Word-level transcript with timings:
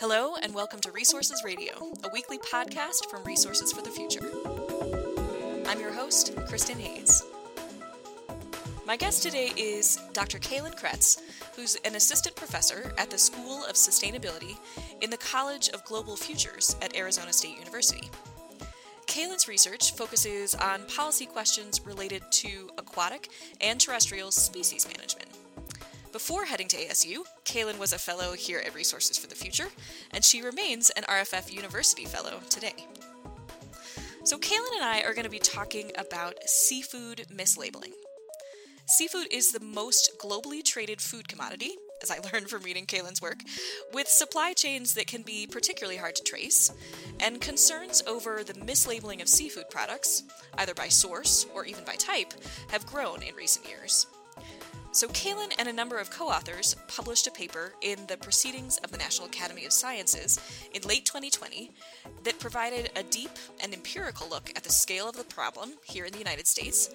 Hello, 0.00 0.36
and 0.42 0.54
welcome 0.54 0.80
to 0.80 0.90
Resources 0.92 1.44
Radio, 1.44 1.74
a 2.04 2.08
weekly 2.10 2.38
podcast 2.38 3.10
from 3.10 3.22
Resources 3.22 3.70
for 3.70 3.82
the 3.82 3.90
Future. 3.90 4.24
I'm 5.68 5.78
your 5.78 5.92
host, 5.92 6.34
Kristin 6.46 6.80
Hayes. 6.80 7.22
My 8.86 8.96
guest 8.96 9.22
today 9.22 9.52
is 9.58 9.98
Dr. 10.14 10.38
Kailin 10.38 10.74
Kroetz, 10.74 11.20
who's 11.54 11.76
an 11.84 11.96
assistant 11.96 12.34
professor 12.34 12.94
at 12.96 13.10
the 13.10 13.18
School 13.18 13.62
of 13.66 13.74
Sustainability 13.74 14.56
in 15.02 15.10
the 15.10 15.18
College 15.18 15.68
of 15.68 15.84
Global 15.84 16.16
Futures 16.16 16.76
at 16.80 16.96
Arizona 16.96 17.30
State 17.30 17.58
University. 17.58 18.08
Kailin's 19.06 19.48
research 19.48 19.94
focuses 19.94 20.54
on 20.54 20.86
policy 20.86 21.26
questions 21.26 21.84
related 21.84 22.22
to 22.30 22.70
aquatic 22.78 23.28
and 23.60 23.78
terrestrial 23.78 24.32
species 24.32 24.88
management. 24.96 25.28
Before 26.12 26.46
heading 26.46 26.68
to 26.68 26.76
ASU, 26.76 27.18
Kailin 27.50 27.80
was 27.80 27.92
a 27.92 27.98
fellow 27.98 28.34
here 28.34 28.62
at 28.64 28.76
Resources 28.76 29.18
for 29.18 29.26
the 29.26 29.34
Future, 29.34 29.66
and 30.12 30.24
she 30.24 30.40
remains 30.40 30.90
an 30.90 31.02
RFF 31.02 31.52
University 31.52 32.04
Fellow 32.04 32.38
today. 32.48 32.86
So, 34.22 34.38
Kailin 34.38 34.76
and 34.76 34.84
I 34.84 35.00
are 35.00 35.14
going 35.14 35.24
to 35.24 35.30
be 35.30 35.40
talking 35.40 35.90
about 35.98 36.48
seafood 36.48 37.26
mislabeling. 37.28 37.90
Seafood 38.86 39.26
is 39.32 39.50
the 39.50 39.58
most 39.58 40.12
globally 40.22 40.62
traded 40.62 41.00
food 41.00 41.26
commodity, 41.26 41.72
as 42.04 42.12
I 42.12 42.18
learned 42.32 42.50
from 42.50 42.62
reading 42.62 42.86
Kailin's 42.86 43.20
work, 43.20 43.40
with 43.92 44.06
supply 44.06 44.52
chains 44.52 44.94
that 44.94 45.08
can 45.08 45.22
be 45.22 45.48
particularly 45.48 45.96
hard 45.96 46.14
to 46.14 46.22
trace, 46.22 46.70
and 47.18 47.40
concerns 47.40 48.00
over 48.06 48.44
the 48.44 48.54
mislabeling 48.54 49.20
of 49.20 49.28
seafood 49.28 49.68
products, 49.70 50.22
either 50.56 50.74
by 50.74 50.86
source 50.86 51.46
or 51.52 51.64
even 51.64 51.82
by 51.84 51.96
type, 51.96 52.32
have 52.68 52.86
grown 52.86 53.24
in 53.24 53.34
recent 53.34 53.66
years. 53.68 54.06
So, 54.92 55.06
Kailin 55.06 55.52
and 55.56 55.68
a 55.68 55.72
number 55.72 55.98
of 55.98 56.10
co 56.10 56.26
authors 56.26 56.74
published 56.88 57.28
a 57.28 57.30
paper 57.30 57.74
in 57.80 58.06
the 58.08 58.16
Proceedings 58.16 58.76
of 58.78 58.90
the 58.90 58.98
National 58.98 59.28
Academy 59.28 59.64
of 59.64 59.72
Sciences 59.72 60.40
in 60.74 60.82
late 60.82 61.04
2020 61.04 61.70
that 62.24 62.40
provided 62.40 62.90
a 62.96 63.04
deep 63.04 63.30
and 63.62 63.72
empirical 63.72 64.28
look 64.28 64.50
at 64.56 64.64
the 64.64 64.72
scale 64.72 65.08
of 65.08 65.16
the 65.16 65.22
problem 65.22 65.74
here 65.84 66.06
in 66.06 66.12
the 66.12 66.18
United 66.18 66.48
States, 66.48 66.92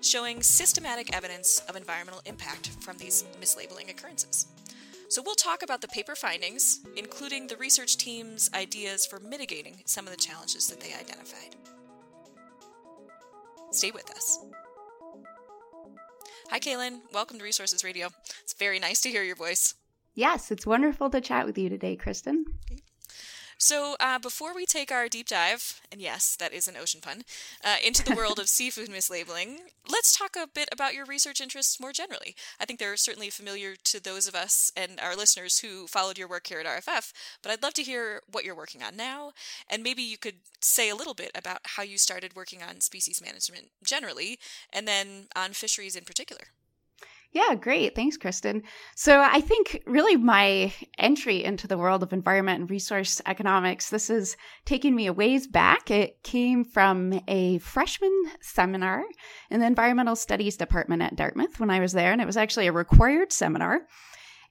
showing 0.00 0.42
systematic 0.42 1.14
evidence 1.14 1.60
of 1.68 1.76
environmental 1.76 2.20
impact 2.26 2.70
from 2.80 2.98
these 2.98 3.22
mislabeling 3.40 3.88
occurrences. 3.90 4.46
So, 5.08 5.22
we'll 5.24 5.36
talk 5.36 5.62
about 5.62 5.82
the 5.82 5.88
paper 5.88 6.16
findings, 6.16 6.80
including 6.96 7.46
the 7.46 7.56
research 7.58 7.96
team's 7.96 8.50
ideas 8.54 9.06
for 9.06 9.20
mitigating 9.20 9.82
some 9.84 10.04
of 10.04 10.10
the 10.10 10.20
challenges 10.20 10.66
that 10.66 10.80
they 10.80 10.94
identified. 10.94 11.54
Stay 13.70 13.92
with 13.92 14.10
us. 14.10 14.40
Hi, 16.50 16.60
Kailin. 16.60 17.00
Welcome 17.12 17.38
to 17.38 17.44
Resources 17.44 17.82
Radio. 17.82 18.08
It's 18.42 18.54
very 18.54 18.78
nice 18.78 19.00
to 19.00 19.08
hear 19.08 19.24
your 19.24 19.34
voice. 19.34 19.74
Yes, 20.14 20.52
it's 20.52 20.64
wonderful 20.64 21.10
to 21.10 21.20
chat 21.20 21.44
with 21.44 21.58
you 21.58 21.68
today, 21.68 21.96
Kristin. 21.96 22.44
So, 23.58 23.96
uh, 24.00 24.18
before 24.18 24.54
we 24.54 24.66
take 24.66 24.92
our 24.92 25.08
deep 25.08 25.28
dive, 25.28 25.80
and 25.90 25.98
yes, 25.98 26.36
that 26.36 26.52
is 26.52 26.68
an 26.68 26.76
ocean 26.76 27.00
pun, 27.00 27.22
uh, 27.64 27.76
into 27.84 28.04
the 28.04 28.14
world 28.14 28.38
of 28.38 28.48
seafood 28.50 28.90
mislabeling, 28.90 29.60
let's 29.88 30.16
talk 30.16 30.36
a 30.36 30.46
bit 30.46 30.68
about 30.70 30.92
your 30.92 31.06
research 31.06 31.40
interests 31.40 31.80
more 31.80 31.92
generally. 31.92 32.36
I 32.60 32.66
think 32.66 32.78
they're 32.78 32.98
certainly 32.98 33.30
familiar 33.30 33.74
to 33.84 34.02
those 34.02 34.28
of 34.28 34.34
us 34.34 34.70
and 34.76 35.00
our 35.00 35.16
listeners 35.16 35.60
who 35.60 35.86
followed 35.86 36.18
your 36.18 36.28
work 36.28 36.48
here 36.48 36.60
at 36.60 36.66
RFF, 36.66 37.12
but 37.42 37.50
I'd 37.50 37.62
love 37.62 37.72
to 37.74 37.82
hear 37.82 38.20
what 38.30 38.44
you're 38.44 38.54
working 38.54 38.82
on 38.82 38.94
now, 38.94 39.32
and 39.70 39.82
maybe 39.82 40.02
you 40.02 40.18
could 40.18 40.36
say 40.60 40.90
a 40.90 40.96
little 40.96 41.14
bit 41.14 41.30
about 41.34 41.60
how 41.64 41.82
you 41.82 41.96
started 41.96 42.36
working 42.36 42.62
on 42.62 42.82
species 42.82 43.22
management 43.22 43.70
generally, 43.82 44.38
and 44.70 44.86
then 44.86 45.28
on 45.34 45.54
fisheries 45.54 45.96
in 45.96 46.04
particular. 46.04 46.48
Yeah, 47.32 47.54
great. 47.54 47.94
Thanks, 47.94 48.16
Kristin. 48.16 48.62
So 48.94 49.20
I 49.20 49.40
think 49.40 49.82
really 49.86 50.16
my 50.16 50.72
entry 50.98 51.44
into 51.44 51.66
the 51.66 51.76
world 51.76 52.02
of 52.02 52.12
environment 52.12 52.60
and 52.60 52.70
resource 52.70 53.20
economics, 53.26 53.90
this 53.90 54.08
is 54.08 54.36
taking 54.64 54.94
me 54.94 55.06
a 55.06 55.12
ways 55.12 55.46
back. 55.46 55.90
It 55.90 56.22
came 56.22 56.64
from 56.64 57.20
a 57.28 57.58
freshman 57.58 58.24
seminar 58.40 59.04
in 59.50 59.60
the 59.60 59.66
environmental 59.66 60.16
studies 60.16 60.56
department 60.56 61.02
at 61.02 61.16
Dartmouth 61.16 61.60
when 61.60 61.70
I 61.70 61.80
was 61.80 61.92
there. 61.92 62.12
And 62.12 62.20
it 62.20 62.26
was 62.26 62.36
actually 62.36 62.68
a 62.68 62.72
required 62.72 63.32
seminar. 63.32 63.82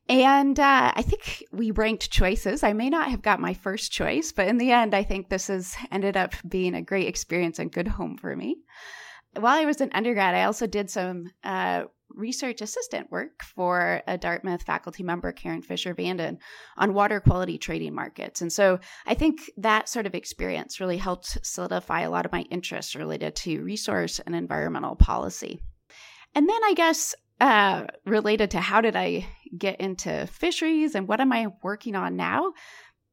And 0.08 0.60
uh, 0.60 0.92
I 0.96 1.02
think 1.02 1.44
we 1.52 1.72
ranked 1.72 2.12
choices. 2.12 2.62
I 2.62 2.74
may 2.74 2.92
not 2.92 3.10
have 3.10 3.24
got 3.24 3.40
my 3.40 3.56
first 3.56 3.92
choice, 3.92 4.32
but 4.32 4.48
in 4.48 4.60
the 4.60 4.72
end, 4.72 4.94
I 4.94 5.02
think 5.02 5.30
this 5.30 5.48
has 5.48 5.76
ended 5.92 6.16
up 6.16 6.34
being 6.48 6.76
a 6.76 6.84
great 6.84 7.08
experience 7.08 7.58
and 7.58 7.72
good 7.72 7.88
home 7.88 8.18
for 8.18 8.36
me 8.36 8.58
while 9.40 9.60
I 9.60 9.66
was 9.66 9.82
an 9.82 9.92
undergrad, 9.94 10.36
I 10.36 10.44
also 10.44 10.68
did 10.68 10.90
some 10.90 11.30
uh, 11.44 11.84
research 12.10 12.62
assistant 12.62 13.12
work 13.12 13.44
for 13.44 14.02
a 14.08 14.18
Dartmouth 14.18 14.64
faculty 14.64 15.04
member, 15.04 15.32
Karen 15.32 15.62
Fisher 15.62 15.94
Vanden, 15.94 16.38
on 16.78 16.94
water 16.94 17.20
quality 17.20 17.58
trading 17.58 17.94
markets. 17.94 18.42
And 18.42 18.52
so 18.52 18.80
I 19.06 19.14
think 19.14 19.52
that 19.58 19.90
sort 19.90 20.06
of 20.06 20.16
experience 20.16 20.80
really 20.80 20.98
helped 20.98 21.46
solidify 21.46 22.02
a 22.02 22.10
lot 22.10 22.26
of 22.26 22.32
my 22.32 22.42
interests 22.50 22.96
related 22.96 23.36
to 23.38 23.62
resource 23.62 24.20
and 24.20 24.36
environmental 24.36 24.96
policy. 24.96 25.62
And 26.34 26.48
then 26.48 26.64
I 26.66 26.74
guess 26.74 27.16
uh, 27.42 27.86
related 28.06 28.52
to 28.52 28.60
how 28.60 28.82
did 28.82 28.96
I 28.96 29.28
get 29.58 29.80
into 29.80 30.28
fisheries 30.28 30.96
and 30.96 31.08
what 31.08 31.22
am 31.22 31.32
I 31.32 31.48
working 31.64 31.96
on 31.96 32.16
now? 32.16 32.54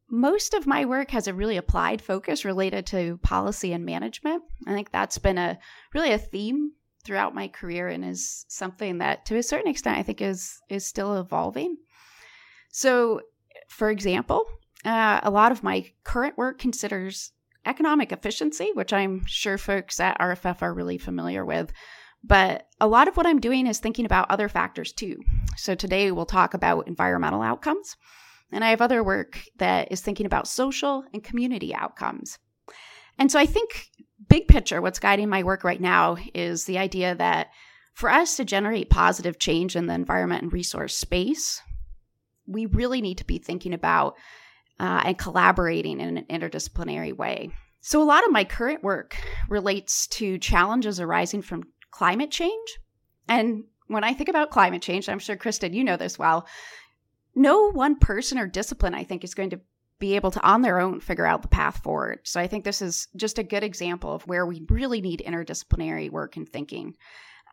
Most 0.08 0.54
of 0.54 0.66
my 0.66 0.84
work 0.84 1.10
has 1.12 1.26
a 1.26 1.34
really 1.34 1.56
applied 1.56 2.02
focus 2.02 2.44
related 2.44 2.86
to 2.86 3.18
policy 3.22 3.72
and 3.72 3.84
management. 3.84 4.42
I 4.66 4.72
think 4.72 4.90
that's 4.90 5.18
been 5.18 5.38
a 5.38 5.58
really 5.94 6.12
a 6.12 6.18
theme 6.18 6.72
throughout 7.04 7.34
my 7.34 7.48
career 7.48 7.88
and 7.88 8.04
is 8.04 8.44
something 8.48 8.98
that 8.98 9.26
to 9.26 9.36
a 9.36 9.42
certain 9.42 9.70
extent 9.70 9.98
I 9.98 10.02
think 10.02 10.20
is 10.20 10.60
is 10.68 10.86
still 10.86 11.16
evolving. 11.18 11.76
So, 12.70 13.20
for 13.68 13.90
example, 13.90 14.44
uh, 14.84 15.20
a 15.22 15.30
lot 15.30 15.52
of 15.52 15.62
my 15.62 15.90
current 16.04 16.38
work 16.38 16.58
considers 16.58 17.32
economic 17.64 18.12
efficiency, 18.12 18.70
which 18.74 18.92
I'm 18.92 19.24
sure 19.26 19.58
folks 19.58 20.00
at 20.00 20.18
RFF 20.18 20.62
are 20.62 20.74
really 20.74 20.98
familiar 20.98 21.44
with. 21.44 21.72
But 22.24 22.68
a 22.80 22.86
lot 22.86 23.08
of 23.08 23.16
what 23.16 23.26
I'm 23.26 23.40
doing 23.40 23.66
is 23.66 23.78
thinking 23.78 24.04
about 24.04 24.30
other 24.30 24.48
factors 24.48 24.92
too. 24.92 25.20
So 25.56 25.74
today 25.74 26.10
we'll 26.12 26.26
talk 26.26 26.54
about 26.54 26.86
environmental 26.86 27.42
outcomes. 27.42 27.96
And 28.52 28.64
I 28.64 28.70
have 28.70 28.82
other 28.82 29.02
work 29.02 29.40
that 29.58 29.90
is 29.90 30.00
thinking 30.00 30.26
about 30.26 30.46
social 30.46 31.04
and 31.12 31.24
community 31.24 31.74
outcomes. 31.74 32.38
And 33.18 33.30
so 33.32 33.38
I 33.38 33.46
think 33.46 33.88
big 34.28 34.48
picture, 34.48 34.80
what's 34.80 34.98
guiding 34.98 35.28
my 35.28 35.42
work 35.42 35.64
right 35.64 35.80
now 35.80 36.16
is 36.34 36.64
the 36.64 36.78
idea 36.78 37.14
that 37.14 37.48
for 37.94 38.10
us 38.10 38.36
to 38.36 38.44
generate 38.44 38.90
positive 38.90 39.38
change 39.38 39.76
in 39.76 39.86
the 39.86 39.94
environment 39.94 40.42
and 40.42 40.52
resource 40.52 40.96
space, 40.96 41.60
we 42.46 42.66
really 42.66 43.00
need 43.00 43.18
to 43.18 43.24
be 43.24 43.38
thinking 43.38 43.74
about 43.74 44.16
uh, 44.80 45.02
and 45.04 45.18
collaborating 45.18 46.00
in 46.00 46.16
an 46.16 46.24
interdisciplinary 46.24 47.14
way. 47.16 47.50
So, 47.80 48.02
a 48.02 48.04
lot 48.04 48.24
of 48.24 48.32
my 48.32 48.44
current 48.44 48.82
work 48.82 49.16
relates 49.48 50.06
to 50.08 50.38
challenges 50.38 51.00
arising 51.00 51.42
from 51.42 51.64
climate 51.90 52.30
change. 52.30 52.78
And 53.28 53.64
when 53.88 54.04
I 54.04 54.14
think 54.14 54.28
about 54.28 54.50
climate 54.50 54.82
change, 54.82 55.08
I'm 55.08 55.18
sure, 55.18 55.36
Kristin, 55.36 55.74
you 55.74 55.84
know 55.84 55.96
this 55.96 56.18
well, 56.18 56.46
no 57.34 57.70
one 57.70 57.96
person 57.96 58.38
or 58.38 58.46
discipline, 58.46 58.94
I 58.94 59.04
think, 59.04 59.24
is 59.24 59.34
going 59.34 59.50
to 59.50 59.60
be 60.02 60.16
able 60.16 60.32
to 60.32 60.42
on 60.42 60.62
their 60.62 60.80
own 60.80 60.98
figure 60.98 61.24
out 61.24 61.42
the 61.42 61.48
path 61.48 61.80
forward. 61.80 62.18
So 62.24 62.40
I 62.40 62.48
think 62.48 62.64
this 62.64 62.82
is 62.82 63.06
just 63.14 63.38
a 63.38 63.44
good 63.44 63.62
example 63.62 64.12
of 64.12 64.26
where 64.26 64.44
we 64.44 64.66
really 64.68 65.00
need 65.00 65.22
interdisciplinary 65.24 66.10
work 66.10 66.36
and 66.36 66.48
thinking. 66.48 66.96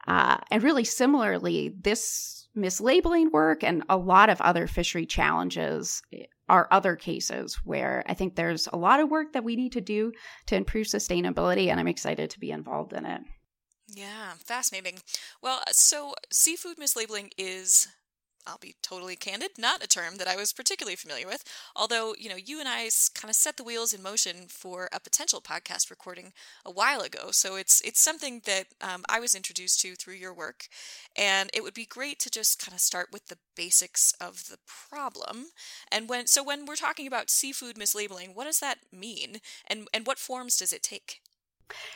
Uh, 0.07 0.37
and 0.49 0.63
really 0.63 0.83
similarly, 0.83 1.75
this 1.79 2.47
mislabeling 2.57 3.31
work 3.31 3.63
and 3.63 3.83
a 3.88 3.97
lot 3.97 4.31
of 4.31 4.41
other 4.41 4.65
fishery 4.65 5.05
challenges 5.05 6.01
are 6.49 6.67
other 6.71 6.95
cases 6.95 7.59
where 7.63 8.03
I 8.07 8.15
think 8.15 8.35
there's 8.35 8.67
a 8.73 8.77
lot 8.77 8.99
of 8.99 9.11
work 9.11 9.33
that 9.33 9.43
we 9.43 9.55
need 9.55 9.73
to 9.73 9.81
do 9.81 10.11
to 10.47 10.55
improve 10.55 10.88
sustainability, 10.88 11.67
and 11.67 11.79
I'm 11.79 11.88
excited 11.88 12.31
to 12.31 12.39
be 12.39 12.49
involved 12.49 12.93
in 12.93 13.05
it. 13.05 13.21
Yeah, 13.93 14.33
fascinating. 14.43 14.95
Well, 15.43 15.61
so 15.71 16.15
seafood 16.31 16.77
mislabeling 16.77 17.29
is 17.38 17.88
I'll 18.47 18.57
be 18.57 18.75
totally 18.81 19.16
candid, 19.16 19.51
not 19.57 19.83
a 19.83 19.88
term 19.88 20.17
that 20.17 20.27
I 20.27 20.35
was 20.35 20.53
particularly 20.53 20.95
familiar 20.95 21.27
with. 21.27 21.44
Although, 21.75 22.15
you 22.18 22.30
know, 22.30 22.36
you 22.36 22.59
and 22.59 22.68
I 22.68 22.89
kind 23.13 23.30
of 23.30 23.36
set 23.36 23.57
the 23.57 23.63
wheels 23.63 23.94
in 23.94 24.01
motion 24.01 24.47
for 24.47 24.89
a 24.91 25.00
potential 25.00 25.39
podcast 25.41 25.89
recording 25.89 26.33
a 26.65 26.71
while 26.71 27.01
ago. 27.01 27.30
So 27.31 27.56
it's 27.57 27.80
it's 27.81 28.01
something 28.01 28.41
that 28.45 28.68
um, 28.81 29.03
I 29.07 29.19
was 29.19 29.36
introduced 29.36 29.81
to 29.81 29.95
through 29.95 30.15
your 30.15 30.33
work, 30.33 30.68
and 31.15 31.50
it 31.53 31.63
would 31.63 31.74
be 31.75 31.86
great 31.86 32.19
to 32.21 32.30
just 32.31 32.59
kind 32.63 32.74
of 32.74 32.81
start 32.81 33.09
with 33.12 33.27
the 33.27 33.38
basics 33.56 34.13
of 34.19 34.47
the 34.50 34.57
problem. 34.68 35.47
And 35.91 36.09
when 36.09 36.25
so 36.27 36.44
when 36.44 36.65
we're 36.65 36.75
talking 36.75 37.07
about 37.07 37.30
seafood 37.30 37.75
mislabeling, 37.75 38.33
what 38.36 38.45
does 38.45 38.59
that 38.59 38.80
mean, 38.91 39.41
and 39.68 39.88
and 39.94 40.07
what 40.07 40.18
forms 40.19 40.57
does 40.57 40.74
it 40.74 40.81
take? 40.83 41.21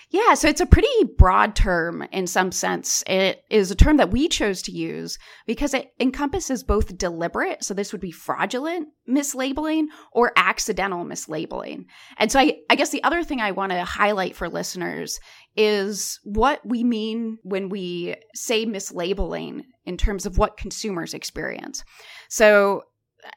Yeah, 0.09 0.35
so 0.35 0.47
it's 0.47 0.61
a 0.61 0.65
pretty 0.65 0.87
broad 1.17 1.55
term 1.55 2.03
in 2.11 2.27
some 2.27 2.51
sense. 2.51 3.03
It 3.07 3.43
is 3.49 3.71
a 3.71 3.75
term 3.75 3.97
that 3.97 4.11
we 4.11 4.27
chose 4.27 4.61
to 4.63 4.71
use 4.71 5.17
because 5.47 5.73
it 5.73 5.91
encompasses 5.99 6.63
both 6.63 6.97
deliberate, 6.97 7.63
so 7.63 7.73
this 7.73 7.91
would 7.91 8.01
be 8.01 8.11
fraudulent 8.11 8.89
mislabeling, 9.09 9.87
or 10.11 10.31
accidental 10.35 11.03
mislabeling. 11.03 11.85
And 12.17 12.31
so 12.31 12.39
I, 12.39 12.59
I 12.69 12.75
guess 12.75 12.91
the 12.91 13.03
other 13.03 13.23
thing 13.23 13.41
I 13.41 13.51
want 13.51 13.71
to 13.71 13.83
highlight 13.83 14.35
for 14.35 14.47
listeners 14.47 15.19
is 15.57 16.19
what 16.23 16.65
we 16.65 16.83
mean 16.83 17.37
when 17.43 17.69
we 17.69 18.15
say 18.33 18.65
mislabeling 18.65 19.63
in 19.85 19.97
terms 19.97 20.25
of 20.25 20.37
what 20.37 20.57
consumers 20.57 21.13
experience. 21.13 21.83
So 22.29 22.83
uh, 23.25 23.29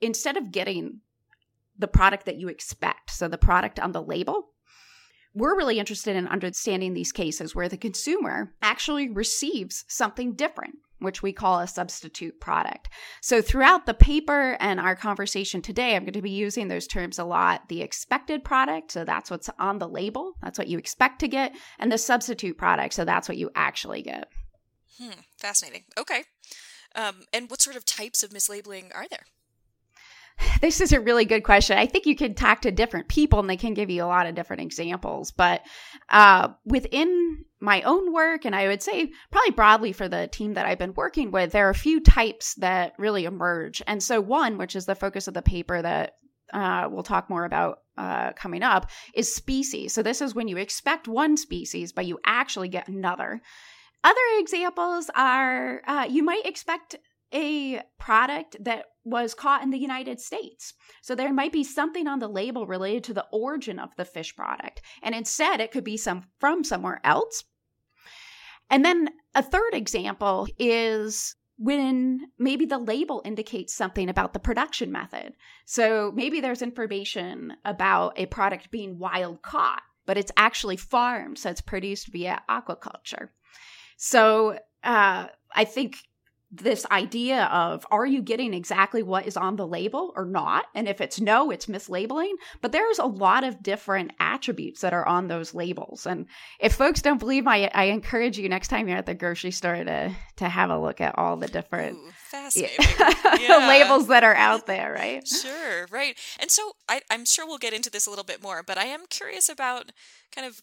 instead 0.00 0.36
of 0.36 0.50
getting 0.50 1.00
the 1.78 1.88
product 1.88 2.26
that 2.26 2.36
you 2.36 2.48
expect. 2.48 3.10
So 3.10 3.28
the 3.28 3.38
product 3.38 3.80
on 3.80 3.92
the 3.92 4.02
label. 4.02 4.50
We're 5.34 5.56
really 5.56 5.80
interested 5.80 6.14
in 6.14 6.28
understanding 6.28 6.94
these 6.94 7.10
cases 7.10 7.54
where 7.54 7.68
the 7.68 7.76
consumer 7.76 8.54
actually 8.62 9.08
receives 9.08 9.84
something 9.88 10.34
different, 10.34 10.76
which 11.00 11.22
we 11.22 11.32
call 11.32 11.58
a 11.58 11.66
substitute 11.66 12.40
product. 12.40 12.88
So 13.20 13.42
throughout 13.42 13.86
the 13.86 13.94
paper 13.94 14.56
and 14.60 14.78
our 14.78 14.94
conversation 14.94 15.60
today, 15.60 15.96
I'm 15.96 16.04
going 16.04 16.12
to 16.12 16.22
be 16.22 16.30
using 16.30 16.68
those 16.68 16.86
terms 16.86 17.18
a 17.18 17.24
lot. 17.24 17.68
The 17.68 17.82
expected 17.82 18.44
product, 18.44 18.92
so 18.92 19.04
that's 19.04 19.28
what's 19.28 19.50
on 19.58 19.78
the 19.78 19.88
label, 19.88 20.34
that's 20.40 20.58
what 20.58 20.68
you 20.68 20.78
expect 20.78 21.18
to 21.20 21.28
get, 21.28 21.56
and 21.80 21.90
the 21.90 21.98
substitute 21.98 22.56
product, 22.56 22.94
so 22.94 23.04
that's 23.04 23.28
what 23.28 23.36
you 23.36 23.50
actually 23.56 24.02
get. 24.02 24.28
Hmm, 25.00 25.20
fascinating. 25.36 25.82
Okay. 25.98 26.22
Um, 26.94 27.24
and 27.32 27.50
what 27.50 27.60
sort 27.60 27.74
of 27.74 27.84
types 27.84 28.22
of 28.22 28.30
mislabeling 28.30 28.94
are 28.94 29.08
there? 29.08 29.24
This 30.60 30.80
is 30.80 30.92
a 30.92 31.00
really 31.00 31.26
good 31.26 31.44
question. 31.44 31.76
I 31.76 31.86
think 31.86 32.06
you 32.06 32.16
can 32.16 32.34
talk 32.34 32.62
to 32.62 32.72
different 32.72 33.08
people 33.08 33.38
and 33.38 33.50
they 33.50 33.56
can 33.56 33.74
give 33.74 33.90
you 33.90 34.02
a 34.02 34.06
lot 34.06 34.26
of 34.26 34.34
different 34.34 34.62
examples. 34.62 35.30
But 35.30 35.60
uh, 36.08 36.48
within 36.64 37.44
my 37.60 37.82
own 37.82 38.12
work, 38.12 38.44
and 38.44 38.54
I 38.54 38.68
would 38.68 38.82
say 38.82 39.10
probably 39.30 39.50
broadly 39.50 39.92
for 39.92 40.08
the 40.08 40.26
team 40.26 40.54
that 40.54 40.66
I've 40.66 40.78
been 40.78 40.94
working 40.94 41.30
with, 41.30 41.52
there 41.52 41.66
are 41.66 41.70
a 41.70 41.74
few 41.74 42.00
types 42.00 42.54
that 42.56 42.92
really 42.98 43.24
emerge. 43.24 43.82
And 43.86 44.02
so, 44.02 44.20
one, 44.20 44.58
which 44.58 44.76
is 44.76 44.86
the 44.86 44.94
focus 44.94 45.28
of 45.28 45.34
the 45.34 45.42
paper 45.42 45.82
that 45.82 46.14
uh, 46.52 46.88
we'll 46.90 47.02
talk 47.02 47.28
more 47.28 47.44
about 47.44 47.80
uh, 47.96 48.32
coming 48.32 48.62
up, 48.62 48.90
is 49.14 49.34
species. 49.34 49.92
So, 49.92 50.02
this 50.02 50.20
is 50.20 50.34
when 50.34 50.48
you 50.48 50.56
expect 50.58 51.08
one 51.08 51.36
species, 51.36 51.92
but 51.92 52.06
you 52.06 52.18
actually 52.24 52.68
get 52.68 52.88
another. 52.88 53.40
Other 54.02 54.20
examples 54.38 55.10
are 55.14 55.80
uh, 55.86 56.06
you 56.08 56.22
might 56.22 56.44
expect 56.44 56.96
a 57.32 57.80
product 57.98 58.56
that 58.60 58.84
was 59.04 59.34
caught 59.34 59.62
in 59.62 59.70
the 59.70 59.78
United 59.78 60.20
States. 60.20 60.74
So 61.02 61.14
there 61.14 61.32
might 61.32 61.52
be 61.52 61.62
something 61.62 62.06
on 62.06 62.18
the 62.18 62.28
label 62.28 62.66
related 62.66 63.04
to 63.04 63.14
the 63.14 63.26
origin 63.32 63.78
of 63.78 63.94
the 63.96 64.04
fish 64.04 64.34
product. 64.34 64.80
And 65.02 65.14
instead, 65.14 65.60
it 65.60 65.70
could 65.70 65.84
be 65.84 65.96
some 65.96 66.24
from 66.40 66.64
somewhere 66.64 67.00
else. 67.04 67.44
And 68.70 68.84
then 68.84 69.10
a 69.34 69.42
third 69.42 69.74
example 69.74 70.48
is 70.58 71.36
when 71.56 72.20
maybe 72.38 72.64
the 72.64 72.78
label 72.78 73.22
indicates 73.24 73.74
something 73.74 74.08
about 74.08 74.32
the 74.32 74.40
production 74.40 74.90
method. 74.90 75.34
So 75.66 76.10
maybe 76.14 76.40
there's 76.40 76.62
information 76.62 77.52
about 77.64 78.18
a 78.18 78.26
product 78.26 78.70
being 78.70 78.98
wild 78.98 79.42
caught, 79.42 79.82
but 80.06 80.18
it's 80.18 80.32
actually 80.36 80.76
farmed, 80.76 81.38
so 81.38 81.50
it's 81.50 81.60
produced 81.60 82.08
via 82.08 82.42
aquaculture. 82.50 83.28
So 83.96 84.58
uh, 84.82 85.26
I 85.54 85.64
think 85.64 85.98
this 86.56 86.86
idea 86.90 87.44
of 87.44 87.86
are 87.90 88.06
you 88.06 88.22
getting 88.22 88.54
exactly 88.54 89.02
what 89.02 89.26
is 89.26 89.36
on 89.36 89.56
the 89.56 89.66
label 89.66 90.12
or 90.16 90.24
not? 90.24 90.66
And 90.74 90.88
if 90.88 91.00
it's 91.00 91.20
no, 91.20 91.50
it's 91.50 91.66
mislabeling. 91.66 92.32
But 92.60 92.72
there's 92.72 92.98
a 92.98 93.06
lot 93.06 93.44
of 93.44 93.62
different 93.62 94.12
attributes 94.20 94.80
that 94.82 94.92
are 94.92 95.06
on 95.06 95.28
those 95.28 95.54
labels. 95.54 96.06
And 96.06 96.26
if 96.60 96.74
folks 96.74 97.02
don't 97.02 97.18
believe, 97.18 97.46
I, 97.46 97.70
I 97.74 97.84
encourage 97.84 98.38
you 98.38 98.48
next 98.48 98.68
time 98.68 98.88
you're 98.88 98.98
at 98.98 99.06
the 99.06 99.14
grocery 99.14 99.50
store 99.50 99.82
to 99.84 100.14
to 100.36 100.48
have 100.48 100.70
a 100.70 100.78
look 100.78 101.00
at 101.00 101.16
all 101.18 101.36
the 101.36 101.48
different 101.48 101.96
Ooh, 101.96 102.10
fascinating. 102.30 102.84
Yeah. 103.40 103.66
labels 103.68 104.08
that 104.08 104.24
are 104.24 104.34
out 104.34 104.66
there, 104.66 104.92
right? 104.98 105.26
Sure, 105.26 105.86
right. 105.90 106.16
And 106.40 106.50
so 106.50 106.72
I, 106.88 107.00
I'm 107.10 107.24
sure 107.24 107.46
we'll 107.46 107.58
get 107.58 107.72
into 107.72 107.90
this 107.90 108.06
a 108.06 108.10
little 108.10 108.24
bit 108.24 108.42
more, 108.42 108.62
but 108.62 108.78
I 108.78 108.84
am 108.84 109.04
curious 109.08 109.48
about 109.48 109.92
kind 110.34 110.46
of 110.46 110.60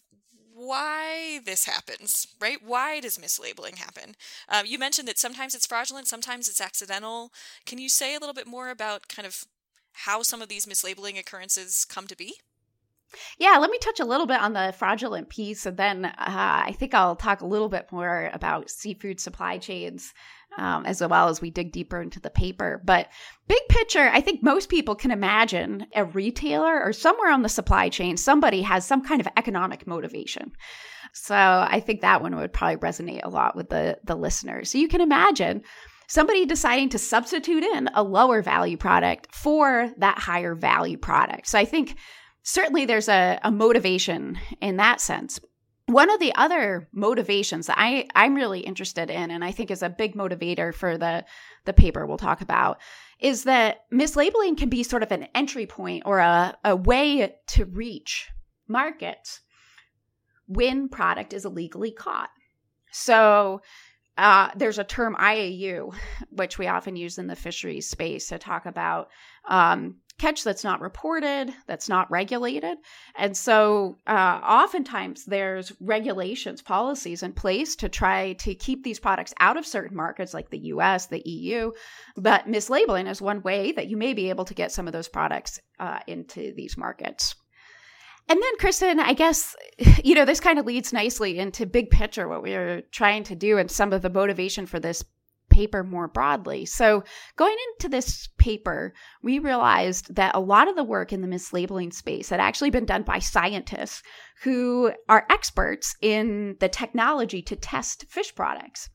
why 0.54 1.40
this 1.44 1.64
happens, 1.64 2.26
right? 2.40 2.58
Why 2.62 3.00
does 3.00 3.18
mislabeling 3.18 3.76
happen? 3.76 4.14
Um, 4.48 4.66
you 4.66 4.78
mentioned 4.78 5.08
that 5.08 5.18
sometimes 5.18 5.54
it's 5.54 5.66
fraudulent, 5.66 6.08
sometimes 6.08 6.48
it's 6.48 6.60
accidental. 6.60 7.32
Can 7.66 7.78
you 7.78 7.88
say 7.88 8.14
a 8.14 8.18
little 8.18 8.34
bit 8.34 8.46
more 8.46 8.70
about 8.70 9.08
kind 9.08 9.26
of 9.26 9.44
how 9.92 10.22
some 10.22 10.42
of 10.42 10.48
these 10.48 10.66
mislabeling 10.66 11.18
occurrences 11.18 11.84
come 11.84 12.06
to 12.06 12.16
be? 12.16 12.34
Yeah, 13.38 13.58
let 13.58 13.70
me 13.70 13.78
touch 13.78 14.00
a 14.00 14.04
little 14.04 14.26
bit 14.26 14.40
on 14.40 14.52
the 14.52 14.74
fraudulent 14.76 15.28
piece, 15.28 15.66
and 15.66 15.76
then 15.76 16.04
uh, 16.04 16.12
I 16.18 16.74
think 16.78 16.94
I'll 16.94 17.16
talk 17.16 17.40
a 17.40 17.46
little 17.46 17.68
bit 17.68 17.90
more 17.92 18.30
about 18.32 18.70
seafood 18.70 19.20
supply 19.20 19.58
chains 19.58 20.12
um, 20.58 20.84
as 20.86 21.00
well 21.00 21.28
as 21.28 21.40
we 21.40 21.50
dig 21.50 21.72
deeper 21.72 22.00
into 22.00 22.20
the 22.20 22.30
paper. 22.30 22.80
But 22.84 23.08
big 23.48 23.62
picture, 23.68 24.10
I 24.12 24.20
think 24.20 24.42
most 24.42 24.68
people 24.68 24.94
can 24.94 25.10
imagine 25.10 25.86
a 25.94 26.04
retailer 26.04 26.80
or 26.82 26.92
somewhere 26.92 27.30
on 27.30 27.42
the 27.42 27.48
supply 27.48 27.88
chain, 27.88 28.16
somebody 28.16 28.62
has 28.62 28.86
some 28.86 29.02
kind 29.02 29.20
of 29.20 29.28
economic 29.36 29.86
motivation. 29.86 30.52
So 31.12 31.34
I 31.36 31.80
think 31.80 32.00
that 32.00 32.22
one 32.22 32.36
would 32.36 32.52
probably 32.52 32.76
resonate 32.76 33.24
a 33.24 33.28
lot 33.28 33.56
with 33.56 33.68
the, 33.68 33.98
the 34.04 34.14
listeners. 34.14 34.70
So 34.70 34.78
you 34.78 34.88
can 34.88 35.00
imagine 35.00 35.62
somebody 36.06 36.46
deciding 36.46 36.90
to 36.90 36.98
substitute 36.98 37.62
in 37.62 37.88
a 37.94 38.02
lower 38.02 38.42
value 38.42 38.76
product 38.76 39.34
for 39.34 39.90
that 39.98 40.18
higher 40.18 40.54
value 40.54 40.98
product. 40.98 41.46
So 41.46 41.58
I 41.58 41.64
think 41.64 41.96
certainly 42.42 42.84
there's 42.84 43.08
a, 43.08 43.38
a 43.42 43.50
motivation 43.50 44.38
in 44.60 44.76
that 44.76 45.00
sense. 45.00 45.40
One 45.86 46.10
of 46.10 46.20
the 46.20 46.34
other 46.36 46.88
motivations 46.92 47.66
that 47.66 47.76
I, 47.78 48.06
I'm 48.14 48.34
really 48.34 48.60
interested 48.60 49.10
in, 49.10 49.30
and 49.30 49.44
I 49.44 49.50
think 49.50 49.70
is 49.70 49.82
a 49.82 49.90
big 49.90 50.14
motivator 50.14 50.72
for 50.72 50.96
the, 50.96 51.24
the 51.64 51.72
paper 51.72 52.06
we'll 52.06 52.18
talk 52.18 52.40
about, 52.40 52.78
is 53.18 53.44
that 53.44 53.80
mislabeling 53.92 54.56
can 54.56 54.68
be 54.68 54.82
sort 54.82 55.02
of 55.02 55.12
an 55.12 55.28
entry 55.34 55.66
point 55.66 56.04
or 56.06 56.18
a, 56.18 56.56
a 56.64 56.76
way 56.76 57.34
to 57.48 57.64
reach 57.64 58.30
markets 58.68 59.40
when 60.46 60.88
product 60.88 61.32
is 61.32 61.44
illegally 61.44 61.92
caught. 61.92 62.30
So 62.92 63.60
uh, 64.18 64.50
there's 64.56 64.78
a 64.78 64.84
term 64.84 65.16
IUU, 65.18 65.94
which 66.30 66.58
we 66.58 66.66
often 66.66 66.96
use 66.96 67.18
in 67.18 67.26
the 67.26 67.36
fisheries 67.36 67.88
space 67.88 68.28
to 68.28 68.38
talk 68.38 68.66
about 68.66 69.08
um, 69.48 69.96
catch 70.18 70.44
that's 70.44 70.64
not 70.64 70.80
reported, 70.80 71.52
that's 71.66 71.88
not 71.88 72.10
regulated. 72.10 72.78
And 73.16 73.36
so 73.36 73.98
uh, 74.06 74.40
oftentimes 74.42 75.24
there's 75.24 75.72
regulations, 75.80 76.62
policies 76.62 77.22
in 77.22 77.32
place 77.32 77.74
to 77.76 77.88
try 77.88 78.34
to 78.34 78.54
keep 78.54 78.84
these 78.84 79.00
products 79.00 79.34
out 79.40 79.56
of 79.56 79.66
certain 79.66 79.96
markets 79.96 80.34
like 80.34 80.50
the 80.50 80.58
US, 80.58 81.06
the 81.06 81.22
EU. 81.24 81.72
But 82.16 82.46
mislabeling 82.46 83.10
is 83.10 83.22
one 83.22 83.42
way 83.42 83.72
that 83.72 83.88
you 83.88 83.96
may 83.96 84.12
be 84.12 84.28
able 84.28 84.44
to 84.44 84.54
get 84.54 84.72
some 84.72 84.86
of 84.86 84.92
those 84.92 85.08
products 85.08 85.58
uh, 85.80 86.00
into 86.06 86.52
these 86.54 86.76
markets. 86.76 87.34
And 88.28 88.40
then, 88.40 88.58
Kristin, 88.58 88.98
I 88.98 89.12
guess, 89.14 89.54
you 90.04 90.14
know, 90.14 90.24
this 90.24 90.40
kind 90.40 90.58
of 90.58 90.66
leads 90.66 90.92
nicely 90.92 91.38
into 91.38 91.66
big 91.66 91.90
picture, 91.90 92.28
what 92.28 92.42
we 92.42 92.54
are 92.54 92.82
trying 92.92 93.24
to 93.24 93.34
do 93.34 93.58
and 93.58 93.70
some 93.70 93.92
of 93.92 94.02
the 94.02 94.10
motivation 94.10 94.66
for 94.66 94.80
this 94.80 95.04
paper 95.52 95.84
more 95.84 96.08
broadly. 96.08 96.64
So, 96.64 97.04
going 97.36 97.56
into 97.72 97.88
this 97.88 98.28
paper, 98.38 98.94
we 99.22 99.38
realized 99.38 100.14
that 100.14 100.34
a 100.34 100.40
lot 100.40 100.66
of 100.66 100.76
the 100.76 100.82
work 100.82 101.12
in 101.12 101.20
the 101.20 101.28
mislabeling 101.28 101.92
space 101.92 102.30
had 102.30 102.40
actually 102.40 102.70
been 102.70 102.86
done 102.86 103.02
by 103.02 103.18
scientists 103.18 104.02
who 104.42 104.92
are 105.08 105.26
experts 105.30 105.94
in 106.00 106.56
the 106.60 106.68
technology 106.68 107.42
to 107.42 107.54
test 107.54 108.06
fish 108.08 108.34
products, 108.34 108.88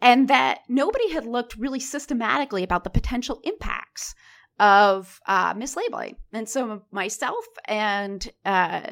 and 0.00 0.28
that 0.28 0.60
nobody 0.68 1.10
had 1.10 1.24
looked 1.24 1.56
really 1.56 1.80
systematically 1.80 2.62
about 2.62 2.84
the 2.84 2.90
potential 2.90 3.40
impacts 3.44 4.14
of 4.58 5.20
uh, 5.26 5.54
mislabeling. 5.54 6.16
And 6.32 6.48
so, 6.48 6.82
myself 6.90 7.44
and 7.66 8.26
uh, 8.44 8.82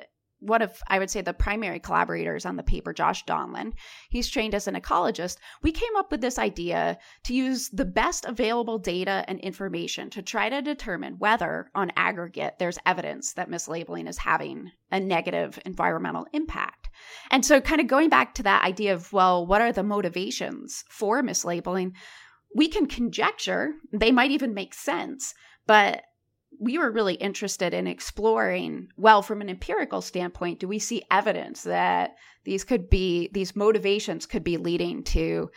one 0.42 0.60
of, 0.60 0.82
I 0.88 0.98
would 0.98 1.08
say, 1.08 1.20
the 1.20 1.32
primary 1.32 1.78
collaborators 1.78 2.44
on 2.44 2.56
the 2.56 2.64
paper, 2.64 2.92
Josh 2.92 3.24
Donlan, 3.24 3.74
he's 4.10 4.28
trained 4.28 4.54
as 4.54 4.66
an 4.66 4.74
ecologist. 4.74 5.36
We 5.62 5.70
came 5.70 5.94
up 5.96 6.10
with 6.10 6.20
this 6.20 6.38
idea 6.38 6.98
to 7.24 7.34
use 7.34 7.68
the 7.68 7.84
best 7.84 8.24
available 8.24 8.78
data 8.78 9.24
and 9.28 9.38
information 9.40 10.10
to 10.10 10.22
try 10.22 10.48
to 10.48 10.60
determine 10.60 11.18
whether, 11.18 11.70
on 11.76 11.92
aggregate, 11.94 12.58
there's 12.58 12.78
evidence 12.84 13.34
that 13.34 13.50
mislabeling 13.50 14.08
is 14.08 14.18
having 14.18 14.72
a 14.90 14.98
negative 14.98 15.60
environmental 15.64 16.26
impact. 16.32 16.90
And 17.30 17.44
so, 17.44 17.60
kind 17.60 17.80
of 17.80 17.86
going 17.86 18.08
back 18.08 18.34
to 18.34 18.42
that 18.42 18.64
idea 18.64 18.94
of, 18.94 19.12
well, 19.12 19.46
what 19.46 19.62
are 19.62 19.72
the 19.72 19.84
motivations 19.84 20.84
for 20.88 21.22
mislabeling? 21.22 21.92
We 22.54 22.68
can 22.68 22.86
conjecture, 22.86 23.74
they 23.92 24.10
might 24.12 24.32
even 24.32 24.52
make 24.52 24.74
sense, 24.74 25.34
but 25.66 26.02
we 26.58 26.78
were 26.78 26.90
really 26.90 27.14
interested 27.14 27.74
in 27.74 27.86
exploring 27.86 28.88
well 28.96 29.22
from 29.22 29.40
an 29.40 29.48
empirical 29.48 30.00
standpoint 30.00 30.60
do 30.60 30.68
we 30.68 30.78
see 30.78 31.02
evidence 31.10 31.62
that 31.62 32.16
these 32.44 32.64
could 32.64 32.88
be 32.90 33.28
these 33.32 33.56
motivations 33.56 34.26
could 34.26 34.44
be 34.44 34.56
leading 34.56 35.02
to 35.02 35.50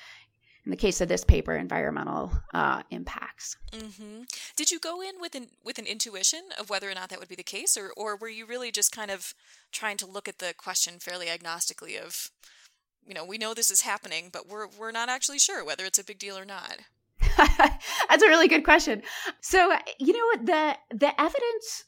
in 0.65 0.71
the 0.71 0.77
case 0.77 1.00
of 1.00 1.07
this 1.07 1.24
paper 1.24 1.53
environmental 1.53 2.31
uh, 2.53 2.81
impacts 2.89 3.57
mm-hmm. 3.71 4.21
did 4.55 4.71
you 4.71 4.79
go 4.79 5.01
in 5.01 5.19
with 5.19 5.35
an 5.35 5.47
with 5.63 5.77
an 5.77 5.85
intuition 5.85 6.41
of 6.59 6.69
whether 6.69 6.89
or 6.89 6.95
not 6.95 7.09
that 7.09 7.19
would 7.19 7.29
be 7.29 7.35
the 7.35 7.43
case 7.43 7.77
or 7.77 7.91
or 7.95 8.15
were 8.15 8.29
you 8.29 8.45
really 8.45 8.71
just 8.71 8.91
kind 8.91 9.12
of 9.12 9.33
trying 9.71 9.97
to 9.97 10.07
look 10.07 10.27
at 10.27 10.39
the 10.39 10.53
question 10.57 11.00
fairly 11.00 11.27
agnostically 11.27 12.00
of 12.01 12.31
you 13.05 13.13
know 13.13 13.25
we 13.25 13.38
know 13.38 13.53
this 13.53 13.71
is 13.71 13.81
happening 13.81 14.29
but 14.31 14.47
we're 14.47 14.67
we're 14.79 14.91
not 14.91 15.09
actually 15.09 15.39
sure 15.39 15.63
whether 15.63 15.85
it's 15.85 16.00
a 16.00 16.03
big 16.03 16.19
deal 16.19 16.38
or 16.38 16.45
not 16.45 16.79
That's 17.38 18.24
a 18.24 18.27
really 18.27 18.48
good 18.48 18.63
question. 18.63 19.01
So, 19.41 19.74
you 20.00 20.13
know, 20.13 20.43
the 20.43 20.77
the 20.95 21.22
evidence 21.22 21.86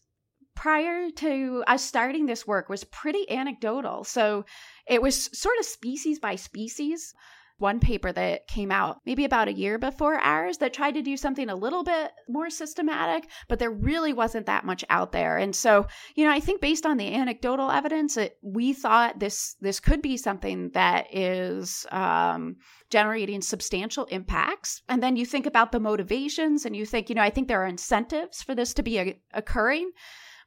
prior 0.55 1.11
to 1.11 1.63
us 1.67 1.83
starting 1.83 2.25
this 2.25 2.47
work 2.47 2.69
was 2.69 2.83
pretty 2.85 3.29
anecdotal. 3.29 4.03
So, 4.03 4.45
it 4.87 5.01
was 5.01 5.29
sort 5.37 5.57
of 5.59 5.65
species 5.65 6.19
by 6.19 6.35
species. 6.35 7.13
One 7.59 7.79
paper 7.79 8.11
that 8.11 8.47
came 8.47 8.71
out 8.71 9.01
maybe 9.05 9.25
about 9.25 9.47
a 9.47 9.53
year 9.53 9.79
before 9.79 10.15
ours 10.15 10.57
that 10.59 10.73
tried 10.73 10.93
to 10.93 11.01
do 11.01 11.17
something 11.17 11.49
a 11.49 11.55
little 11.55 11.83
bit 11.83 12.11
more 12.29 12.49
systematic, 12.49 13.29
but 13.47 13.57
there 13.57 13.71
really 13.71 14.13
wasn't 14.13 14.45
that 14.45 14.65
much 14.65 14.85
out 14.89 15.11
there. 15.11 15.37
And 15.37 15.55
so, 15.55 15.87
you 16.15 16.23
know, 16.23 16.31
I 16.31 16.39
think 16.39 16.61
based 16.61 16.85
on 16.85 16.97
the 16.97 17.13
anecdotal 17.13 17.71
evidence, 17.71 18.15
it, 18.17 18.37
we 18.41 18.73
thought 18.73 19.19
this 19.19 19.55
this 19.59 19.79
could 19.79 20.01
be 20.01 20.17
something 20.17 20.69
that 20.73 21.07
is 21.11 21.85
um, 21.91 22.57
generating 22.89 23.41
substantial 23.41 24.05
impacts. 24.05 24.81
And 24.87 25.01
then 25.01 25.15
you 25.15 25.25
think 25.25 25.45
about 25.45 25.71
the 25.71 25.79
motivations, 25.79 26.65
and 26.65 26.75
you 26.75 26.85
think, 26.85 27.09
you 27.09 27.15
know, 27.15 27.23
I 27.23 27.31
think 27.31 27.47
there 27.47 27.63
are 27.63 27.67
incentives 27.67 28.43
for 28.43 28.53
this 28.53 28.73
to 28.75 28.83
be 28.83 28.99
a, 28.99 29.19
occurring, 29.33 29.91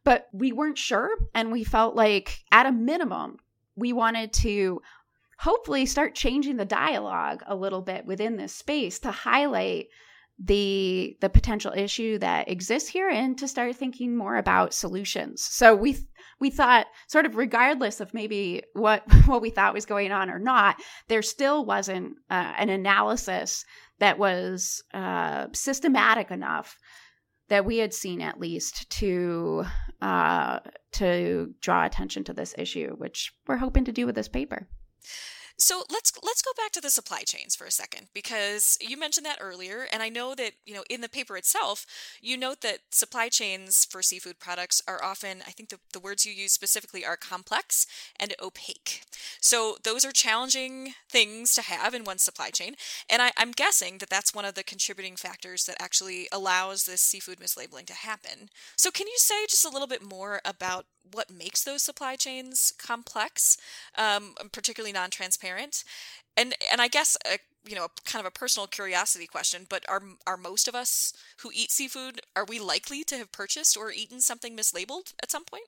but 0.04 0.28
we 0.32 0.52
weren't 0.52 0.78
sure, 0.78 1.10
and 1.34 1.50
we 1.50 1.64
felt 1.64 1.96
like 1.96 2.38
at 2.52 2.66
a 2.66 2.72
minimum 2.72 3.38
we 3.76 3.92
wanted 3.92 4.32
to 4.32 4.80
hopefully 5.40 5.86
start 5.86 6.14
changing 6.14 6.58
the 6.58 6.66
dialogue 6.66 7.42
a 7.46 7.56
little 7.56 7.80
bit 7.80 8.04
within 8.04 8.36
this 8.36 8.54
space 8.54 8.98
to 8.98 9.10
highlight 9.10 9.86
the 10.38 11.16
the 11.20 11.30
potential 11.30 11.72
issue 11.74 12.18
that 12.18 12.50
exists 12.50 12.88
here 12.88 13.08
and 13.08 13.38
to 13.38 13.48
start 13.48 13.74
thinking 13.74 14.16
more 14.16 14.36
about 14.36 14.74
solutions. 14.74 15.42
So 15.42 15.74
we 15.74 15.96
we 16.40 16.50
thought 16.50 16.86
sort 17.08 17.24
of 17.26 17.36
regardless 17.36 18.00
of 18.00 18.12
maybe 18.12 18.62
what 18.74 19.02
what 19.26 19.40
we 19.40 19.50
thought 19.50 19.74
was 19.74 19.86
going 19.86 20.12
on 20.12 20.30
or 20.30 20.38
not, 20.38 20.76
there 21.08 21.22
still 21.22 21.64
wasn't 21.64 22.16
uh, 22.30 22.52
an 22.58 22.68
analysis 22.68 23.64
that 23.98 24.18
was 24.18 24.82
uh, 24.92 25.46
systematic 25.52 26.30
enough 26.30 26.76
that 27.48 27.64
we 27.64 27.78
had 27.78 27.94
seen 27.94 28.20
at 28.20 28.40
least 28.40 28.90
to 28.90 29.64
uh, 30.02 30.60
to 30.92 31.54
draw 31.62 31.86
attention 31.86 32.24
to 32.24 32.34
this 32.34 32.54
issue, 32.58 32.94
which 32.96 33.32
we're 33.46 33.56
hoping 33.56 33.86
to 33.86 33.92
do 33.92 34.04
with 34.04 34.14
this 34.14 34.28
paper. 34.28 34.68
So 35.58 35.84
let's 35.92 36.12
let's 36.22 36.40
go 36.40 36.52
back 36.56 36.72
to 36.72 36.80
the 36.80 36.88
supply 36.88 37.20
chains 37.22 37.54
for 37.54 37.66
a 37.66 37.70
second 37.70 38.08
because 38.14 38.78
you 38.80 38.96
mentioned 38.96 39.26
that 39.26 39.38
earlier 39.42 39.86
and 39.92 40.02
I 40.02 40.08
know 40.08 40.34
that, 40.34 40.52
you 40.64 40.74
know, 40.74 40.84
in 40.88 41.02
the 41.02 41.08
paper 41.08 41.36
itself, 41.36 41.84
you 42.22 42.38
note 42.38 42.62
that 42.62 42.78
supply 42.90 43.28
chains 43.28 43.84
for 43.84 44.00
seafood 44.02 44.38
products 44.38 44.80
are 44.88 45.04
often, 45.04 45.42
I 45.46 45.50
think 45.50 45.68
the, 45.68 45.78
the 45.92 46.00
words 46.00 46.24
you 46.24 46.32
use 46.32 46.52
specifically 46.52 47.04
are 47.04 47.16
complex 47.16 47.86
and 48.18 48.34
opaque. 48.40 49.02
So 49.40 49.76
those 49.84 50.04
are 50.04 50.12
challenging 50.12 50.94
things 51.10 51.54
to 51.54 51.62
have 51.62 51.92
in 51.92 52.04
one 52.04 52.18
supply 52.18 52.48
chain. 52.50 52.74
And 53.10 53.20
I, 53.20 53.32
I'm 53.36 53.52
guessing 53.52 53.98
that 53.98 54.08
that's 54.08 54.34
one 54.34 54.46
of 54.46 54.54
the 54.54 54.64
contributing 54.64 55.16
factors 55.16 55.64
that 55.66 55.76
actually 55.80 56.26
allows 56.32 56.84
this 56.84 57.02
seafood 57.02 57.38
mislabeling 57.38 57.86
to 57.86 57.94
happen. 57.94 58.48
So 58.76 58.90
can 58.90 59.06
you 59.06 59.18
say 59.18 59.46
just 59.48 59.66
a 59.66 59.70
little 59.70 59.88
bit 59.88 60.02
more 60.02 60.40
about 60.44 60.86
what 61.12 61.30
makes 61.30 61.64
those 61.64 61.82
supply 61.82 62.16
chains 62.16 62.72
complex, 62.78 63.56
um, 63.96 64.34
particularly 64.52 64.92
non-transparent. 64.92 65.84
And 66.36 66.54
and 66.70 66.80
I 66.80 66.88
guess 66.88 67.16
a, 67.26 67.38
you 67.68 67.76
know 67.76 67.88
kind 68.04 68.24
of 68.24 68.26
a 68.26 68.38
personal 68.38 68.66
curiosity 68.66 69.26
question, 69.26 69.66
but 69.68 69.84
are 69.88 70.02
are 70.26 70.36
most 70.36 70.68
of 70.68 70.74
us 70.74 71.12
who 71.40 71.50
eat 71.52 71.70
seafood 71.70 72.20
are 72.36 72.44
we 72.44 72.58
likely 72.58 73.04
to 73.04 73.16
have 73.16 73.32
purchased 73.32 73.76
or 73.76 73.90
eaten 73.92 74.20
something 74.20 74.56
mislabeled 74.56 75.14
at 75.22 75.30
some 75.30 75.44
point? 75.44 75.64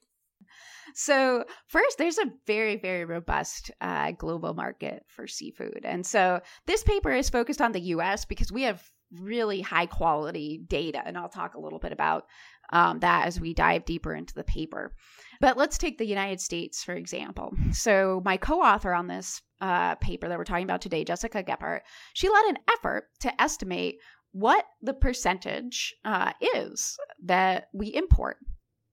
So, 0.94 1.44
first, 1.68 1.98
there's 1.98 2.18
a 2.18 2.30
very, 2.46 2.76
very 2.76 3.04
robust 3.04 3.70
uh, 3.80 4.12
global 4.12 4.54
market 4.54 5.04
for 5.08 5.26
seafood. 5.26 5.80
And 5.84 6.04
so, 6.04 6.40
this 6.66 6.82
paper 6.82 7.12
is 7.12 7.30
focused 7.30 7.62
on 7.62 7.72
the 7.72 7.80
US 7.80 8.24
because 8.24 8.52
we 8.52 8.62
have 8.62 8.82
really 9.20 9.60
high 9.60 9.86
quality 9.86 10.62
data. 10.66 11.02
And 11.04 11.16
I'll 11.16 11.28
talk 11.28 11.54
a 11.54 11.60
little 11.60 11.78
bit 11.78 11.92
about 11.92 12.26
um, 12.72 13.00
that 13.00 13.26
as 13.26 13.40
we 13.40 13.54
dive 13.54 13.84
deeper 13.84 14.14
into 14.14 14.34
the 14.34 14.44
paper. 14.44 14.94
But 15.42 15.56
let's 15.56 15.76
take 15.76 15.98
the 15.98 16.06
United 16.06 16.40
States, 16.40 16.84
for 16.84 16.94
example. 16.94 17.52
So, 17.72 18.22
my 18.24 18.36
co 18.36 18.62
author 18.62 18.94
on 18.94 19.08
this 19.08 19.42
uh, 19.60 19.96
paper 19.96 20.28
that 20.28 20.38
we're 20.38 20.44
talking 20.44 20.62
about 20.64 20.80
today, 20.80 21.02
Jessica 21.02 21.42
Gephart, 21.42 21.80
she 22.14 22.28
led 22.28 22.44
an 22.44 22.58
effort 22.72 23.08
to 23.20 23.42
estimate 23.42 23.96
what 24.30 24.64
the 24.82 24.94
percentage 24.94 25.94
uh, 26.04 26.32
is 26.54 26.96
that 27.24 27.66
we 27.74 27.88
import. 27.88 28.36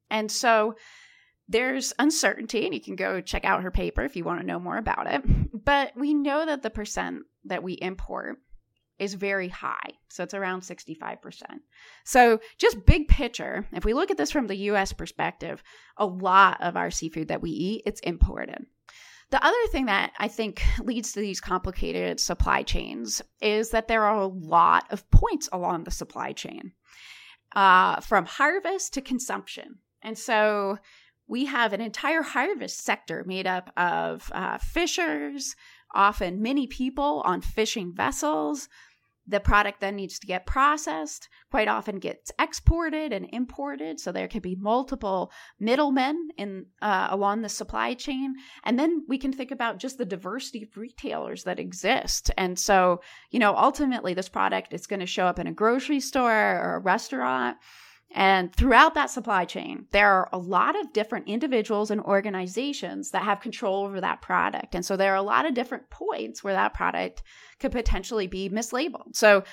And 0.10 0.32
so, 0.32 0.74
there's 1.48 1.94
uncertainty, 2.00 2.66
and 2.66 2.74
you 2.74 2.82
can 2.82 2.96
go 2.96 3.22
check 3.22 3.46
out 3.46 3.62
her 3.62 3.72
paper 3.72 4.04
if 4.04 4.16
you 4.16 4.24
want 4.24 4.42
to 4.42 4.46
know 4.46 4.60
more 4.60 4.78
about 4.78 5.06
it. 5.06 5.22
But 5.54 5.92
we 5.96 6.16
know 6.16 6.48
that 6.48 6.64
the 6.64 6.72
percent 6.72 7.26
that 7.46 7.62
we 7.62 7.74
import 7.74 8.38
is 9.00 9.14
very 9.14 9.48
high. 9.48 9.92
So 10.10 10.24
it's 10.24 10.34
around 10.34 10.62
65%. 10.62 11.42
So, 12.04 12.40
just 12.58 12.86
big 12.86 13.08
picture, 13.08 13.68
if 13.74 13.86
we 13.86 13.94
look 13.94 14.12
at 14.12 14.18
this 14.18 14.32
from 14.32 14.48
the 14.48 14.56
US 14.56 14.94
perspective, 14.94 15.64
a 15.98 16.06
lot 16.06 16.62
of 16.62 16.76
our 16.76 16.92
seafood 16.92 17.30
that 17.30 17.42
we 17.42 17.52
eat, 17.52 17.84
it's 17.86 18.02
imported. 18.02 18.66
The 19.32 19.46
other 19.46 19.68
thing 19.72 19.86
that 19.86 20.12
I 20.18 20.28
think 20.28 20.62
leads 20.80 21.12
to 21.14 21.20
these 21.20 21.40
complicated 21.40 22.20
supply 22.20 22.64
chains 22.64 23.22
is 23.42 23.70
that 23.72 23.88
there 23.88 24.04
are 24.04 24.22
a 24.22 24.28
lot 24.28 24.86
of 24.90 25.10
points 25.12 25.48
along 25.52 25.84
the 25.84 25.92
supply 25.92 26.34
chain, 26.34 26.74
uh, 27.56 28.00
from 28.02 28.26
harvest 28.26 28.94
to 28.94 29.02
consumption. 29.02 29.80
And 30.02 30.18
so 30.18 30.80
we 31.28 31.46
have 31.46 31.74
an 31.74 31.82
entire 31.82 32.24
harvest 32.24 32.84
sector 32.84 33.24
made 33.26 33.46
up 33.46 33.72
of 33.78 34.32
uh, 34.34 34.58
fishers, 34.58 35.56
often 35.94 36.42
many 36.42 36.66
people 36.68 37.22
on 37.26 37.42
fishing 37.42 37.94
vessels, 37.94 38.68
the 39.30 39.40
product 39.40 39.80
then 39.80 39.96
needs 39.96 40.18
to 40.20 40.28
get 40.28 40.46
processed, 40.46 41.30
quite 41.52 41.68
often 41.68 42.00
gets 42.00 42.32
exported 42.40 43.14
and 43.14 43.28
imported. 43.32 44.00
So 44.00 44.12
there 44.12 44.28
could 44.28 44.42
be 44.42 44.56
multiple 44.56 45.32
middlemen 45.60 46.30
in 46.38 46.66
uh, 46.82 47.08
along 47.12 47.42
the 47.42 47.50
supply 47.50 47.94
chain. 47.94 48.34
And 48.64 48.78
then 48.80 49.06
we 49.08 49.18
can 49.18 49.32
think 49.32 49.52
about 49.52 49.78
just 49.78 49.98
the 49.98 50.06
diversity 50.06 50.64
of 50.64 50.76
retailers 50.76 51.44
that 51.44 51.60
exist. 51.60 52.32
And 52.38 52.58
so, 52.58 53.02
you 53.30 53.40
know, 53.40 53.56
ultimately 53.56 54.14
this 54.14 54.30
product 54.30 54.74
is 54.74 54.88
going 54.88 55.00
to 55.02 55.06
show 55.06 55.26
up 55.26 55.40
in 55.40 55.48
a 55.48 55.54
grocery 55.54 56.00
store 56.00 56.32
or 56.32 56.76
a 56.76 56.80
restaurant. 56.80 57.58
And 58.12 58.54
throughout 58.56 58.96
that 58.96 59.12
supply 59.12 59.46
chain, 59.46 59.86
there 59.92 60.12
are 60.12 60.30
a 60.34 60.38
lot 60.38 60.80
of 60.80 60.94
different 60.94 61.28
individuals 61.28 61.92
and 61.92 62.02
organizations 62.02 63.12
that 63.12 63.24
have 63.24 63.40
control 63.40 63.86
over 63.86 64.02
that 64.02 64.22
product. 64.22 64.74
And 64.74 64.84
so 64.84 64.98
there 64.98 65.14
are 65.14 65.18
a 65.18 65.22
lot 65.22 65.46
of 65.46 65.54
different 65.54 65.90
points 65.90 66.44
where 66.44 66.56
that 66.56 66.74
product 66.74 67.22
could 67.60 67.72
potentially 67.72 68.28
be 68.28 68.50
mislabeled. 68.50 69.16
So 69.16 69.44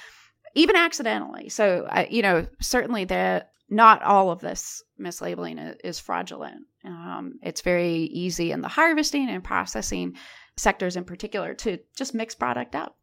even 0.54 0.74
accidentally. 0.74 1.50
So, 1.50 1.86
uh, 1.90 2.06
you 2.08 2.22
know, 2.22 2.46
certainly 2.60 3.04
the 3.04 3.44
not 3.68 4.02
all 4.02 4.30
of 4.30 4.40
this 4.40 4.82
mislabeling 4.98 5.76
is 5.84 5.98
fraudulent. 5.98 6.62
Um, 6.84 7.34
it's 7.42 7.60
very 7.60 7.94
easy 7.94 8.52
in 8.52 8.62
the 8.62 8.68
harvesting 8.68 9.28
and 9.28 9.44
processing 9.44 10.14
sectors 10.56 10.96
in 10.96 11.04
particular 11.04 11.52
to 11.54 11.78
just 11.96 12.14
mix 12.14 12.34
product 12.34 12.74
up. 12.74 12.96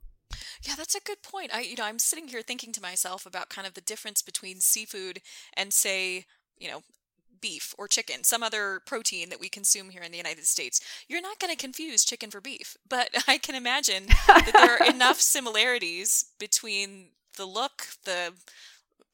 Yeah, 0.62 0.74
that's 0.78 0.96
a 0.96 1.00
good 1.02 1.22
point. 1.22 1.54
I 1.54 1.62
you 1.62 1.76
know, 1.76 1.84
I'm 1.86 2.00
sitting 2.00 2.28
here 2.28 2.42
thinking 2.42 2.72
to 2.74 2.82
myself 2.82 3.26
about 3.26 3.50
kind 3.50 3.68
of 3.68 3.74
the 3.74 3.82
difference 3.82 4.22
between 4.22 4.60
seafood 4.60 5.22
and 5.56 5.74
say, 5.74 6.26
you 6.58 6.70
know, 6.70 6.82
beef 7.42 7.76
or 7.78 7.88
chicken, 7.88 8.24
some 8.24 8.44
other 8.44 8.82
protein 8.86 9.30
that 9.30 9.40
we 9.40 9.50
consume 9.50 9.90
here 9.90 10.02
in 10.04 10.12
the 10.12 10.18
United 10.18 10.46
States. 10.46 10.82
You're 11.10 11.22
not 11.22 11.40
going 11.40 11.52
to 11.52 11.58
confuse 11.62 12.06
chicken 12.06 12.32
for 12.32 12.42
beef, 12.42 12.78
but 12.90 13.10
I 13.28 13.38
can 13.38 13.56
imagine 13.56 14.06
that 14.28 14.54
there 14.54 14.78
are 14.78 14.90
enough 14.90 15.20
similarities 15.22 16.26
between 16.40 17.10
the 17.38 17.46
look, 17.46 17.88
the 18.06 18.34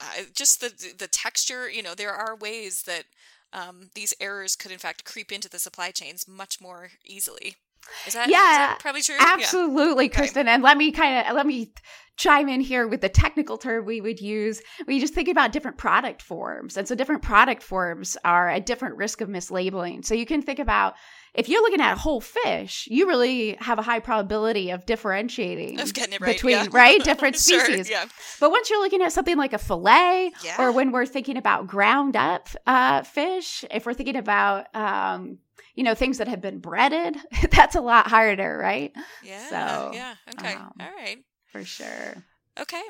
uh, 0.02 0.24
just 0.36 0.62
the 0.62 0.94
the 0.98 1.08
texture. 1.08 1.70
You 1.70 1.84
know, 1.84 1.96
there 1.96 2.14
are 2.14 2.36
ways 2.36 2.84
that 2.84 3.06
um, 3.54 3.90
these 3.96 4.14
errors 4.22 4.56
could 4.56 4.72
in 4.72 4.80
fact 4.80 5.06
creep 5.06 5.32
into 5.32 5.50
the 5.50 5.60
supply 5.60 5.92
chains 5.92 6.28
much 6.28 6.62
more 6.62 6.92
easily. 7.06 7.58
Is 8.08 8.14
that, 8.14 8.30
yeah, 8.30 8.38
is 8.38 8.58
that 8.58 8.78
probably 8.80 9.02
true? 9.02 9.16
Absolutely, 9.20 10.06
yeah. 10.06 10.12
Kristin. 10.12 10.42
Okay. 10.42 10.50
And 10.50 10.64
let 10.64 10.78
me 10.78 10.92
kind 10.92 11.28
of 11.28 11.36
let 11.36 11.46
me 11.46 11.74
chime 12.20 12.50
in 12.50 12.60
here 12.60 12.86
with 12.86 13.00
the 13.00 13.10
technical 13.10 13.58
term 13.58 13.86
we 13.86 14.02
would 14.02 14.20
use. 14.20 14.62
We 14.86 15.00
just 15.00 15.14
think 15.14 15.30
about 15.30 15.54
different 15.54 15.78
product 15.78 16.22
forms. 16.22 16.76
And 16.76 16.86
so 16.86 16.94
different 16.94 17.22
product 17.22 17.64
forms 17.64 18.18
are 18.26 18.50
at 18.50 18.66
different 18.66 18.98
risk 18.98 19.22
of 19.22 19.30
mislabeling. 19.30 20.04
So 20.04 20.14
you 20.14 20.26
can 20.26 20.42
think 20.42 20.60
about 20.60 20.96
if 21.34 21.48
you're 21.48 21.62
looking 21.62 21.80
at 21.80 21.98
whole 21.98 22.20
fish, 22.20 22.88
you 22.92 23.08
really 23.08 23.56
have 23.62 23.80
a 23.80 23.82
high 23.82 24.00
probability 24.00 24.72
of 24.72 24.86
differentiating 24.86 25.80
of 25.80 25.94
right, 25.98 26.20
between 26.20 26.58
yeah. 26.58 26.68
right 26.72 27.02
different 27.04 27.38
species. 27.38 27.90
Yeah. 27.90 28.06
But 28.42 28.52
once 28.52 28.70
you're 28.70 28.82
looking 28.82 29.02
at 29.02 29.14
something 29.14 29.38
like 29.38 29.54
a 29.54 29.58
fillet, 29.58 30.34
yeah. 30.44 30.62
or 30.62 30.74
when 30.74 30.92
we're 30.92 31.06
thinking 31.06 31.38
about 31.38 31.68
ground 31.68 32.18
up 32.18 32.50
uh, 32.68 33.04
fish, 33.04 33.64
if 33.72 33.86
we're 33.86 33.94
thinking 33.94 34.18
about 34.18 34.76
um, 34.76 35.38
you 35.76 35.84
know 35.84 35.96
things 35.96 36.18
that 36.18 36.28
have 36.28 36.42
been 36.42 36.60
breaded, 36.60 37.18
that's 37.52 37.76
a 37.76 37.82
lot 37.82 38.08
harder, 38.08 38.58
right? 38.58 38.92
Yeah. 39.24 39.50
So 39.50 39.92
yeah. 39.94 40.16
Okay. 40.38 40.54
Um, 40.54 40.72
All 40.80 40.92
right. 40.98 41.18
For 41.52 41.64
sure. 41.64 42.24
Okay. 42.60 42.82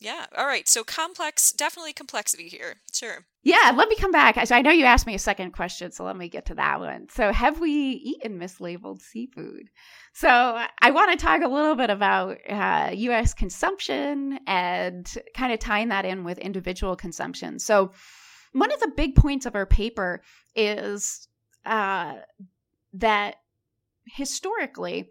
Yeah. 0.00 0.24
All 0.36 0.46
right. 0.46 0.66
So 0.66 0.82
complex, 0.82 1.52
definitely 1.52 1.92
complexity 1.92 2.48
here. 2.48 2.76
Sure. 2.92 3.26
Yeah. 3.42 3.72
Let 3.76 3.88
me 3.88 3.96
come 3.96 4.10
back. 4.10 4.46
So 4.46 4.56
I 4.56 4.62
know 4.62 4.70
you 4.70 4.86
asked 4.86 5.06
me 5.06 5.14
a 5.14 5.18
second 5.18 5.52
question, 5.52 5.92
so 5.92 6.04
let 6.04 6.16
me 6.16 6.28
get 6.28 6.46
to 6.46 6.54
that 6.54 6.80
one. 6.80 7.08
So 7.10 7.30
have 7.30 7.60
we 7.60 7.70
eaten 7.70 8.38
mislabeled 8.38 9.02
seafood? 9.02 9.68
So 10.14 10.28
I 10.28 10.90
want 10.90 11.12
to 11.12 11.24
talk 11.24 11.42
a 11.42 11.48
little 11.48 11.76
bit 11.76 11.90
about 11.90 12.38
uh, 12.48 12.90
U.S. 12.94 13.34
consumption 13.34 14.40
and 14.46 15.06
kind 15.36 15.52
of 15.52 15.58
tying 15.58 15.88
that 15.88 16.06
in 16.06 16.24
with 16.24 16.38
individual 16.38 16.96
consumption. 16.96 17.58
So 17.58 17.92
one 18.52 18.72
of 18.72 18.80
the 18.80 18.92
big 18.96 19.14
points 19.14 19.44
of 19.44 19.54
our 19.54 19.66
paper 19.66 20.22
is 20.56 21.28
uh, 21.64 22.16
that 22.94 23.36
historically, 24.06 25.10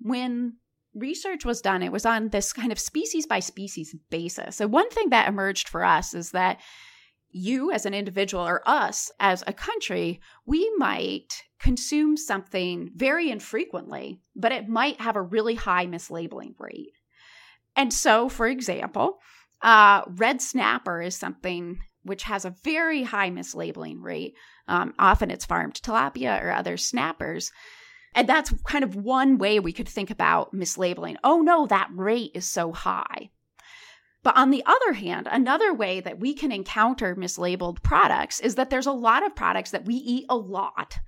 when 0.00 0.56
research 0.94 1.44
was 1.44 1.60
done, 1.60 1.82
it 1.82 1.92
was 1.92 2.06
on 2.06 2.28
this 2.28 2.52
kind 2.52 2.72
of 2.72 2.78
species 2.78 3.26
by 3.26 3.40
species 3.40 3.94
basis. 4.10 4.56
So, 4.56 4.66
one 4.66 4.90
thing 4.90 5.10
that 5.10 5.28
emerged 5.28 5.68
for 5.68 5.84
us 5.84 6.14
is 6.14 6.32
that 6.32 6.60
you 7.32 7.70
as 7.70 7.86
an 7.86 7.94
individual 7.94 8.46
or 8.46 8.62
us 8.66 9.10
as 9.20 9.44
a 9.46 9.52
country, 9.52 10.20
we 10.46 10.70
might 10.76 11.44
consume 11.60 12.16
something 12.16 12.90
very 12.94 13.30
infrequently, 13.30 14.20
but 14.34 14.52
it 14.52 14.68
might 14.68 15.00
have 15.00 15.16
a 15.16 15.22
really 15.22 15.54
high 15.54 15.86
mislabeling 15.86 16.54
rate. 16.58 16.92
And 17.76 17.92
so, 17.92 18.28
for 18.28 18.48
example, 18.48 19.18
uh, 19.62 20.02
red 20.08 20.42
snapper 20.42 21.00
is 21.00 21.16
something 21.16 21.80
which 22.02 22.24
has 22.24 22.44
a 22.44 22.54
very 22.64 23.02
high 23.02 23.30
mislabeling 23.30 24.02
rate. 24.02 24.34
Um, 24.68 24.94
often 24.98 25.30
it's 25.30 25.44
farmed 25.44 25.74
tilapia 25.74 26.42
or 26.42 26.50
other 26.50 26.76
snappers. 26.76 27.52
And 28.14 28.28
that's 28.28 28.52
kind 28.64 28.82
of 28.82 28.96
one 28.96 29.38
way 29.38 29.60
we 29.60 29.72
could 29.72 29.88
think 29.88 30.10
about 30.10 30.54
mislabeling. 30.54 31.16
Oh 31.22 31.40
no, 31.40 31.66
that 31.66 31.90
rate 31.94 32.32
is 32.34 32.46
so 32.46 32.72
high. 32.72 33.30
But 34.22 34.36
on 34.36 34.50
the 34.50 34.64
other 34.66 34.92
hand, 34.92 35.28
another 35.30 35.72
way 35.72 36.00
that 36.00 36.20
we 36.20 36.34
can 36.34 36.52
encounter 36.52 37.14
mislabeled 37.16 37.82
products 37.82 38.40
is 38.40 38.56
that 38.56 38.68
there's 38.68 38.86
a 38.86 38.92
lot 38.92 39.24
of 39.24 39.34
products 39.34 39.70
that 39.70 39.86
we 39.86 39.94
eat 39.94 40.26
a 40.28 40.36
lot. 40.36 40.98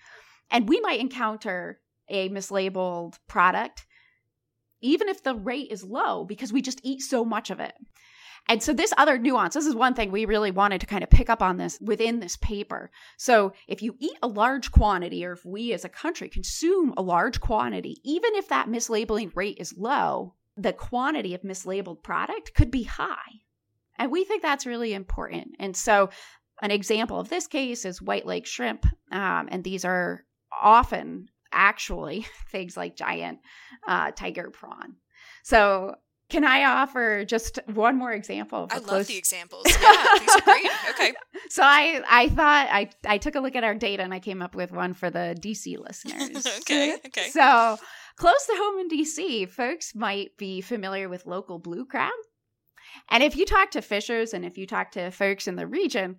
And 0.51 0.69
we 0.69 0.81
might 0.81 1.01
encounter 1.01 1.81
a 2.09 2.29
mislabeled 2.31 3.19
product 3.29 3.87
even 4.83 5.09
if 5.09 5.23
the 5.23 5.35
rate 5.35 5.69
is 5.71 5.85
low 5.85 6.25
because 6.25 6.53
we 6.53 6.61
just 6.61 6.81
eat 6.83 7.01
so 7.01 7.25
much 7.25 7.51
of 7.51 7.61
it. 7.61 7.73
And 8.49 8.63
so, 8.63 8.73
this 8.73 8.93
other 8.99 9.19
nuance, 9.19 9.55
this 9.55 9.67
is 9.67 9.75
one 9.75 9.95
thing 9.95 10.11
we 10.11 10.25
really 10.25 10.51
wanted 10.51 10.81
to 10.81 10.87
kind 10.87 11.03
of 11.03 11.11
pick 11.11 11.31
up 11.31 11.43
on 11.43 11.57
this 11.57 11.79
within 11.81 12.21
this 12.21 12.37
paper. 12.37 12.91
So, 13.17 13.53
if 13.69 13.83
you 13.83 13.95
eat 13.99 14.19
a 14.23 14.29
large 14.29 14.73
quantity, 14.73 15.25
or 15.25 15.33
if 15.33 15.45
we 15.45 15.73
as 15.73 15.85
a 15.85 15.89
country 15.89 16.29
consume 16.29 16.93
a 16.97 17.03
large 17.03 17.41
quantity, 17.41 17.99
even 18.05 18.35
if 18.35 18.49
that 18.49 18.69
mislabeling 18.69 19.35
rate 19.35 19.59
is 19.59 19.77
low, 19.77 20.35
the 20.57 20.73
quantity 20.73 21.35
of 21.35 21.43
mislabeled 21.43 22.03
product 22.03 22.55
could 22.55 22.71
be 22.71 22.83
high. 22.83 23.41
And 23.97 24.11
we 24.11 24.25
think 24.25 24.43
that's 24.43 24.67
really 24.67 24.93
important. 24.93 25.55
And 25.59 25.77
so, 25.77 26.11
an 26.61 26.71
example 26.71 27.19
of 27.19 27.29
this 27.29 27.47
case 27.47 27.85
is 27.85 28.01
whiteleg 28.01 28.47
shrimp. 28.47 28.87
Um, 29.11 29.49
and 29.51 29.65
these 29.65 29.85
are 29.85 30.25
often 30.61 31.29
actually 31.53 32.27
things 32.51 32.77
like 32.77 32.97
giant 32.97 33.39
uh, 33.87 34.11
tiger 34.13 34.51
prawn. 34.51 34.97
So, 35.43 35.97
can 36.33 36.45
I 36.45 36.65
offer 36.65 37.25
just 37.25 37.59
one 37.67 37.97
more 37.97 38.13
example? 38.13 38.67
I 38.71 38.79
close... 38.81 38.91
love 38.91 39.07
the 39.07 39.17
examples. 39.17 39.65
Yeah, 39.69 40.19
these 40.19 40.35
are 40.35 40.41
great. 40.41 40.71
Okay. 40.91 41.13
So 41.49 41.63
I 41.63 42.03
I 42.09 42.29
thought 42.29 42.69
I 42.71 42.91
I 43.07 43.19
took 43.19 43.35
a 43.35 43.41
look 43.41 43.57
at 43.57 43.65
our 43.65 43.75
data 43.75 44.03
and 44.03 44.13
I 44.13 44.19
came 44.19 44.43
up 44.43 44.55
with 44.55 44.73
one 44.73 44.95
for 44.95 45.11
the 45.11 45.37
DC 45.39 45.79
listeners. 45.79 46.47
okay. 46.61 46.97
Okay. 47.07 47.29
So 47.31 47.79
Close 48.17 48.47
to 48.47 48.55
home 48.57 48.79
in 48.79 48.89
DC, 48.89 49.49
folks 49.49 49.95
might 49.95 50.37
be 50.37 50.61
familiar 50.61 51.09
with 51.09 51.27
local 51.27 51.59
blue 51.59 51.87
crab. 51.87 52.13
And 53.11 53.23
if 53.23 53.37
you 53.37 53.47
talk 53.47 53.71
to 53.71 53.83
fishers 53.83 54.35
and 54.35 54.45
if 54.45 54.59
you 54.59 54.67
talk 54.67 54.93
to 54.93 55.11
folks 55.11 55.49
in 55.49 55.57
the 55.57 55.67
region, 55.67 56.17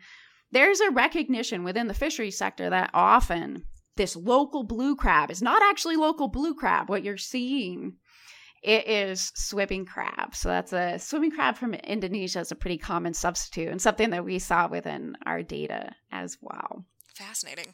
there's 0.52 0.80
a 0.80 0.92
recognition 0.92 1.64
within 1.64 1.88
the 1.88 1.94
fisheries 1.94 2.38
sector 2.38 2.70
that 2.70 2.90
often 2.94 3.66
this 3.96 4.16
local 4.16 4.64
blue 4.64 4.96
crab 4.96 5.30
is 5.30 5.42
not 5.42 5.62
actually 5.62 5.96
local 5.96 6.28
blue 6.28 6.56
crab. 6.56 6.90
What 6.90 7.04
you're 7.04 7.18
seeing 7.18 7.98
it 8.64 8.88
is 8.88 9.32
swimming 9.36 9.86
crab. 9.86 10.36
So 10.36 10.50
that's 10.50 10.74
a 10.74 10.98
swimming 10.98 11.32
crab 11.32 11.58
from 11.58 11.74
Indonesia 11.74 12.40
is 12.40 12.52
a 12.52 12.56
pretty 12.56 12.78
common 12.78 13.14
substitute 13.14 13.70
and 13.70 13.82
something 13.82 14.10
that 14.12 14.26
we 14.26 14.40
saw 14.40 14.68
within 14.68 15.16
our 15.26 15.44
data 15.44 15.96
as 16.12 16.38
well. 16.42 16.86
Fascinating. 17.14 17.74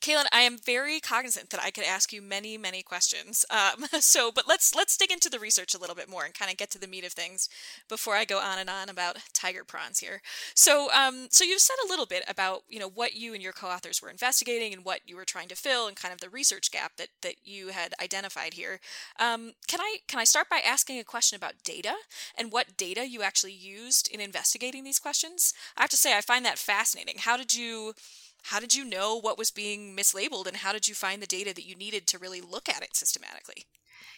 Kailin, 0.00 0.26
I 0.32 0.40
am 0.40 0.58
very 0.58 1.00
cognizant 1.00 1.50
that 1.50 1.62
I 1.62 1.70
could 1.70 1.84
ask 1.84 2.12
you 2.12 2.22
many, 2.22 2.58
many 2.58 2.82
questions. 2.82 3.44
Um, 3.50 3.86
so, 4.00 4.32
but 4.32 4.48
let's 4.48 4.74
let's 4.74 4.96
dig 4.96 5.10
into 5.10 5.28
the 5.28 5.38
research 5.38 5.74
a 5.74 5.78
little 5.78 5.96
bit 5.96 6.08
more 6.08 6.24
and 6.24 6.34
kind 6.34 6.50
of 6.50 6.56
get 6.56 6.70
to 6.70 6.78
the 6.78 6.86
meat 6.86 7.04
of 7.04 7.12
things 7.12 7.48
before 7.88 8.14
I 8.14 8.24
go 8.24 8.38
on 8.38 8.58
and 8.58 8.70
on 8.70 8.88
about 8.88 9.18
tiger 9.32 9.64
prawns 9.64 10.00
here. 10.00 10.22
So, 10.54 10.90
um, 10.92 11.28
so 11.30 11.44
you've 11.44 11.60
said 11.60 11.76
a 11.84 11.88
little 11.88 12.06
bit 12.06 12.24
about 12.28 12.62
you 12.68 12.78
know 12.78 12.88
what 12.88 13.14
you 13.14 13.34
and 13.34 13.42
your 13.42 13.52
co-authors 13.52 14.02
were 14.02 14.10
investigating 14.10 14.72
and 14.72 14.84
what 14.84 15.00
you 15.06 15.16
were 15.16 15.24
trying 15.24 15.48
to 15.48 15.56
fill 15.56 15.86
and 15.86 15.96
kind 15.96 16.12
of 16.12 16.20
the 16.20 16.30
research 16.30 16.70
gap 16.70 16.96
that 16.96 17.08
that 17.22 17.36
you 17.44 17.68
had 17.68 17.94
identified 18.02 18.54
here. 18.54 18.80
Um, 19.18 19.52
can 19.68 19.80
I 19.80 19.98
can 20.08 20.18
I 20.18 20.24
start 20.24 20.48
by 20.48 20.60
asking 20.64 20.98
a 20.98 21.04
question 21.04 21.36
about 21.36 21.62
data 21.64 21.94
and 22.36 22.52
what 22.52 22.76
data 22.76 23.06
you 23.08 23.22
actually 23.22 23.52
used 23.52 24.08
in 24.12 24.20
investigating 24.20 24.84
these 24.84 24.98
questions? 24.98 25.54
I 25.76 25.82
have 25.82 25.90
to 25.90 25.96
say 25.96 26.16
I 26.16 26.20
find 26.20 26.44
that 26.44 26.58
fascinating. 26.58 27.16
How 27.18 27.36
did 27.36 27.54
you 27.54 27.94
how 28.42 28.60
did 28.60 28.74
you 28.74 28.84
know 28.84 29.18
what 29.18 29.38
was 29.38 29.50
being 29.50 29.96
mislabeled 29.96 30.46
and 30.46 30.58
how 30.58 30.72
did 30.72 30.88
you 30.88 30.94
find 30.94 31.22
the 31.22 31.26
data 31.26 31.54
that 31.54 31.66
you 31.66 31.74
needed 31.74 32.06
to 32.08 32.18
really 32.18 32.40
look 32.40 32.68
at 32.68 32.82
it 32.82 32.96
systematically? 32.96 33.66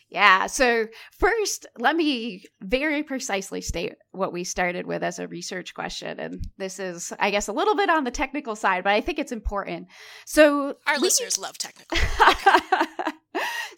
Yeah. 0.08 0.46
So, 0.46 0.86
first, 1.18 1.66
let 1.78 1.96
me 1.96 2.44
very 2.60 3.02
precisely 3.02 3.60
state 3.60 3.94
what 4.12 4.32
we 4.32 4.44
started 4.44 4.86
with 4.86 5.02
as 5.02 5.18
a 5.18 5.26
research 5.26 5.74
question. 5.74 6.20
And 6.20 6.46
this 6.58 6.78
is, 6.78 7.12
I 7.18 7.30
guess, 7.30 7.48
a 7.48 7.52
little 7.52 7.74
bit 7.74 7.90
on 7.90 8.04
the 8.04 8.10
technical 8.10 8.54
side, 8.54 8.84
but 8.84 8.92
I 8.92 9.00
think 9.00 9.18
it's 9.18 9.32
important. 9.32 9.88
So, 10.26 10.76
our 10.86 10.96
we... 10.96 11.00
listeners 11.00 11.38
love 11.38 11.58
technical. 11.58 11.98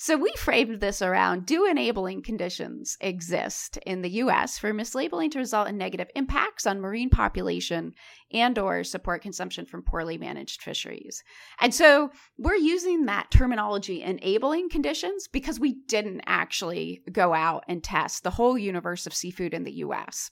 So 0.06 0.16
we 0.16 0.32
framed 0.38 0.78
this 0.78 1.02
around 1.02 1.46
do 1.46 1.66
enabling 1.66 2.22
conditions 2.22 2.96
exist 3.00 3.76
in 3.78 4.02
the 4.02 4.10
US 4.22 4.56
for 4.56 4.72
mislabeling 4.72 5.32
to 5.32 5.40
result 5.40 5.66
in 5.66 5.76
negative 5.76 6.06
impacts 6.14 6.64
on 6.64 6.80
marine 6.80 7.10
population 7.10 7.92
and 8.32 8.56
or 8.56 8.84
support 8.84 9.20
consumption 9.20 9.66
from 9.66 9.82
poorly 9.82 10.16
managed 10.16 10.62
fisheries. 10.62 11.24
And 11.60 11.74
so 11.74 12.12
we're 12.38 12.54
using 12.54 13.06
that 13.06 13.32
terminology 13.32 14.00
enabling 14.00 14.68
conditions 14.68 15.26
because 15.26 15.58
we 15.58 15.74
didn't 15.88 16.22
actually 16.24 17.02
go 17.10 17.34
out 17.34 17.64
and 17.66 17.82
test 17.82 18.22
the 18.22 18.30
whole 18.30 18.56
universe 18.56 19.08
of 19.08 19.12
seafood 19.12 19.54
in 19.54 19.64
the 19.64 19.78
US 19.78 20.30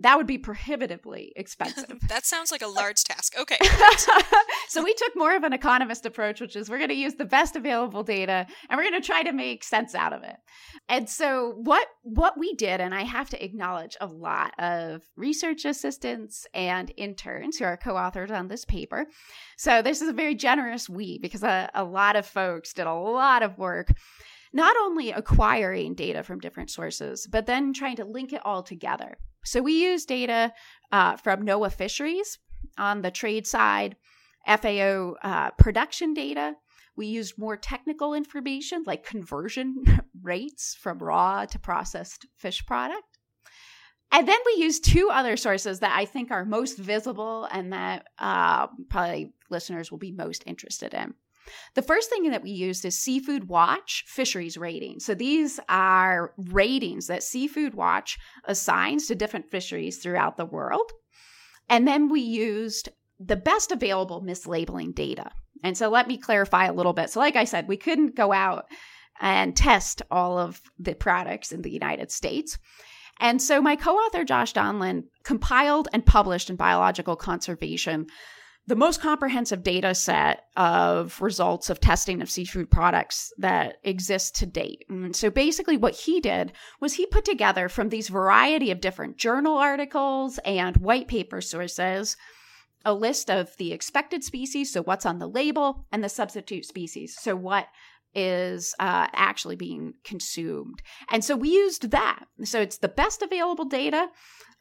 that 0.00 0.16
would 0.16 0.26
be 0.26 0.38
prohibitively 0.38 1.32
expensive. 1.34 1.98
that 2.08 2.24
sounds 2.24 2.52
like 2.52 2.62
a 2.62 2.68
large 2.68 3.02
task. 3.02 3.34
Okay. 3.38 3.58
so 4.68 4.82
we 4.82 4.94
took 4.94 5.16
more 5.16 5.34
of 5.34 5.42
an 5.42 5.52
economist 5.52 6.06
approach, 6.06 6.40
which 6.40 6.54
is 6.54 6.70
we're 6.70 6.78
going 6.78 6.90
to 6.90 6.94
use 6.94 7.14
the 7.14 7.24
best 7.24 7.56
available 7.56 8.04
data 8.04 8.46
and 8.68 8.76
we're 8.76 8.88
going 8.88 9.00
to 9.00 9.06
try 9.06 9.22
to 9.22 9.32
make 9.32 9.64
sense 9.64 9.94
out 9.94 10.12
of 10.12 10.22
it. 10.22 10.36
And 10.88 11.08
so 11.08 11.54
what 11.56 11.86
what 12.02 12.38
we 12.38 12.54
did, 12.54 12.80
and 12.80 12.94
I 12.94 13.02
have 13.02 13.28
to 13.30 13.44
acknowledge 13.44 13.96
a 14.00 14.06
lot 14.06 14.52
of 14.58 15.02
research 15.16 15.64
assistants 15.64 16.46
and 16.54 16.92
interns 16.96 17.58
who 17.58 17.64
are 17.64 17.76
co-authors 17.76 18.30
on 18.30 18.48
this 18.48 18.64
paper. 18.64 19.06
So 19.56 19.82
this 19.82 20.00
is 20.00 20.08
a 20.08 20.12
very 20.12 20.34
generous 20.34 20.88
we 20.88 21.18
because 21.18 21.42
a, 21.42 21.70
a 21.74 21.84
lot 21.84 22.16
of 22.16 22.24
folks 22.24 22.72
did 22.72 22.86
a 22.86 22.94
lot 22.94 23.42
of 23.42 23.58
work 23.58 23.92
not 24.52 24.76
only 24.78 25.10
acquiring 25.10 25.94
data 25.94 26.22
from 26.22 26.40
different 26.40 26.70
sources, 26.70 27.26
but 27.30 27.46
then 27.46 27.72
trying 27.72 27.96
to 27.96 28.04
link 28.04 28.32
it 28.32 28.40
all 28.44 28.62
together. 28.62 29.18
So 29.48 29.62
we 29.62 29.82
use 29.82 30.04
data 30.04 30.52
uh, 30.92 31.16
from 31.16 31.44
NOAA 31.44 31.72
Fisheries 31.72 32.38
on 32.76 33.02
the 33.02 33.10
trade 33.10 33.46
side, 33.46 33.96
FAO 34.46 35.14
uh, 35.22 35.50
production 35.52 36.14
data. 36.14 36.54
We 36.96 37.06
used 37.06 37.38
more 37.38 37.56
technical 37.56 38.14
information 38.14 38.84
like 38.86 39.06
conversion 39.06 39.84
rates 40.22 40.76
from 40.78 40.98
raw 40.98 41.46
to 41.46 41.58
processed 41.58 42.26
fish 42.36 42.64
product. 42.66 43.18
And 44.10 44.26
then 44.26 44.38
we 44.46 44.62
use 44.62 44.80
two 44.80 45.10
other 45.12 45.36
sources 45.36 45.80
that 45.80 45.96
I 45.96 46.06
think 46.06 46.30
are 46.30 46.44
most 46.44 46.78
visible 46.78 47.46
and 47.50 47.72
that 47.72 48.06
uh, 48.18 48.68
probably 48.88 49.32
listeners 49.50 49.90
will 49.90 49.98
be 49.98 50.12
most 50.12 50.42
interested 50.46 50.94
in. 50.94 51.14
The 51.74 51.82
first 51.82 52.10
thing 52.10 52.30
that 52.30 52.42
we 52.42 52.50
used 52.50 52.84
is 52.84 52.98
Seafood 52.98 53.48
Watch 53.48 54.04
fisheries 54.06 54.56
ratings. 54.56 55.04
So 55.04 55.14
these 55.14 55.60
are 55.68 56.32
ratings 56.36 57.06
that 57.06 57.22
Seafood 57.22 57.74
Watch 57.74 58.18
assigns 58.44 59.06
to 59.06 59.14
different 59.14 59.50
fisheries 59.50 59.98
throughout 59.98 60.36
the 60.36 60.46
world. 60.46 60.92
And 61.68 61.86
then 61.86 62.08
we 62.08 62.20
used 62.20 62.88
the 63.20 63.36
best 63.36 63.72
available 63.72 64.22
mislabeling 64.22 64.94
data. 64.94 65.30
And 65.62 65.76
so 65.76 65.88
let 65.88 66.08
me 66.08 66.16
clarify 66.16 66.66
a 66.66 66.72
little 66.72 66.92
bit. 66.92 67.10
So, 67.10 67.20
like 67.20 67.36
I 67.36 67.44
said, 67.44 67.68
we 67.68 67.76
couldn't 67.76 68.14
go 68.14 68.32
out 68.32 68.66
and 69.20 69.56
test 69.56 70.02
all 70.10 70.38
of 70.38 70.62
the 70.78 70.94
products 70.94 71.52
in 71.52 71.62
the 71.62 71.70
United 71.70 72.10
States. 72.10 72.58
And 73.20 73.42
so 73.42 73.60
my 73.60 73.74
co 73.76 73.96
author, 73.96 74.24
Josh 74.24 74.52
Donlan, 74.52 75.04
compiled 75.24 75.88
and 75.92 76.06
published 76.06 76.50
in 76.50 76.56
Biological 76.56 77.16
Conservation 77.16 78.06
the 78.68 78.76
most 78.76 79.00
comprehensive 79.00 79.62
data 79.62 79.94
set 79.94 80.44
of 80.54 81.18
results 81.22 81.70
of 81.70 81.80
testing 81.80 82.20
of 82.20 82.30
seafood 82.30 82.70
products 82.70 83.32
that 83.38 83.78
exist 83.82 84.36
to 84.36 84.44
date. 84.46 84.84
And 84.90 85.16
so 85.16 85.30
basically 85.30 85.78
what 85.78 85.94
he 85.94 86.20
did 86.20 86.52
was 86.78 86.92
he 86.92 87.06
put 87.06 87.24
together 87.24 87.70
from 87.70 87.88
these 87.88 88.10
variety 88.10 88.70
of 88.70 88.82
different 88.82 89.16
journal 89.16 89.56
articles 89.56 90.38
and 90.44 90.76
white 90.76 91.08
paper 91.08 91.40
sources 91.40 92.16
a 92.84 92.94
list 92.94 93.28
of 93.28 93.56
the 93.56 93.72
expected 93.72 94.22
species, 94.22 94.72
so 94.72 94.82
what's 94.82 95.04
on 95.04 95.18
the 95.18 95.26
label, 95.26 95.84
and 95.90 96.02
the 96.02 96.08
substitute 96.08 96.64
species, 96.64 97.16
so 97.18 97.34
what 97.34 97.66
is 98.14 98.74
uh, 98.78 99.08
actually 99.12 99.56
being 99.56 99.94
consumed. 100.04 100.80
And 101.10 101.24
so 101.24 101.36
we 101.36 101.50
used 101.50 101.90
that. 101.90 102.24
So 102.44 102.60
it's 102.60 102.78
the 102.78 102.88
best 102.88 103.20
available 103.22 103.64
data 103.64 104.08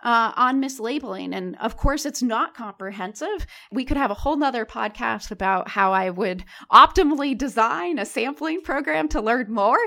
uh, 0.03 0.31
on 0.36 0.62
mislabeling. 0.62 1.36
And 1.36 1.55
of 1.57 1.77
course, 1.77 2.05
it's 2.05 2.21
not 2.21 2.55
comprehensive. 2.55 3.47
We 3.71 3.86
could 3.86 3.97
have 3.97 4.12
a 4.12 4.15
whole 4.15 4.38
nother 4.38 4.65
podcast 4.65 5.31
about 5.31 5.69
how 5.69 5.91
I 5.91 6.10
would 6.10 6.43
optimally 6.71 7.38
design 7.38 7.97
a 7.97 8.05
sampling 8.05 8.62
program 8.62 9.07
to 9.10 9.21
learn 9.21 9.51
more. 9.51 9.79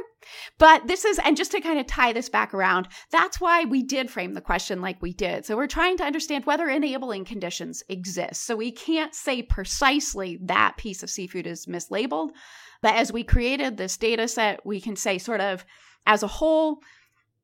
But 0.59 0.87
this 0.87 1.05
is, 1.05 1.19
and 1.25 1.37
just 1.37 1.53
to 1.53 1.61
kind 1.61 1.79
of 1.79 1.87
tie 1.87 2.13
this 2.13 2.29
back 2.29 2.53
around, 2.53 2.89
that's 3.11 3.41
why 3.41 3.65
we 3.65 3.83
did 3.83 4.11
frame 4.11 4.35
the 4.35 4.41
question 4.41 4.83
like 4.83 5.01
we 5.01 5.13
did. 5.13 5.47
So 5.47 5.57
we're 5.57 5.67
trying 5.67 5.97
to 5.99 6.05
understand 6.05 6.45
whether 6.45 6.69
enabling 6.69 7.25
conditions 7.25 7.83
exist. 7.89 8.45
So 8.45 8.57
we 8.57 8.73
can't 8.73 9.15
say 9.15 9.43
precisely 9.43 10.39
that 10.43 10.77
piece 10.77 11.03
of 11.03 11.11
seafood 11.11 11.47
is 11.47 11.67
mislabeled. 11.67 12.31
But 12.83 12.97
as 12.97 13.13
we 13.13 13.25
created 13.25 13.77
this 13.77 13.97
data 13.97 14.27
set, 14.27 14.65
we 14.67 14.81
can 14.81 14.97
say, 14.97 15.19
sort 15.19 15.41
of, 15.41 15.65
as 16.07 16.23
a 16.23 16.27
whole, 16.27 16.81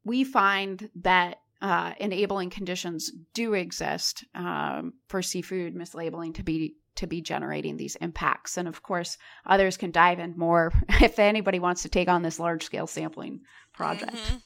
we 0.05 0.24
find 0.24 0.88
that 0.96 1.40
uh, 1.66 1.94
enabling 1.98 2.48
conditions 2.48 3.11
do 3.35 3.55
exist 3.55 4.24
um, 4.37 4.92
for 5.09 5.20
seafood 5.20 5.74
mislabeling 5.74 6.33
to 6.33 6.44
be 6.44 6.76
to 6.94 7.09
be 7.09 7.20
generating 7.20 7.76
these 7.76 7.96
impacts. 7.96 8.57
And 8.57 8.68
of 8.68 8.85
course, 8.85 9.18
others 9.44 9.76
can 9.76 9.90
dive 9.90 10.20
in 10.20 10.38
more 10.38 10.72
if 11.00 11.18
anybody 11.18 11.59
wants 11.59 11.83
to 11.83 11.88
take 11.88 12.09
on 12.09 12.22
this 12.22 12.38
large 12.38 12.62
scale 12.62 12.87
sampling 12.87 13.40
project. 13.74 14.14
Mm-hmm. 14.14 14.37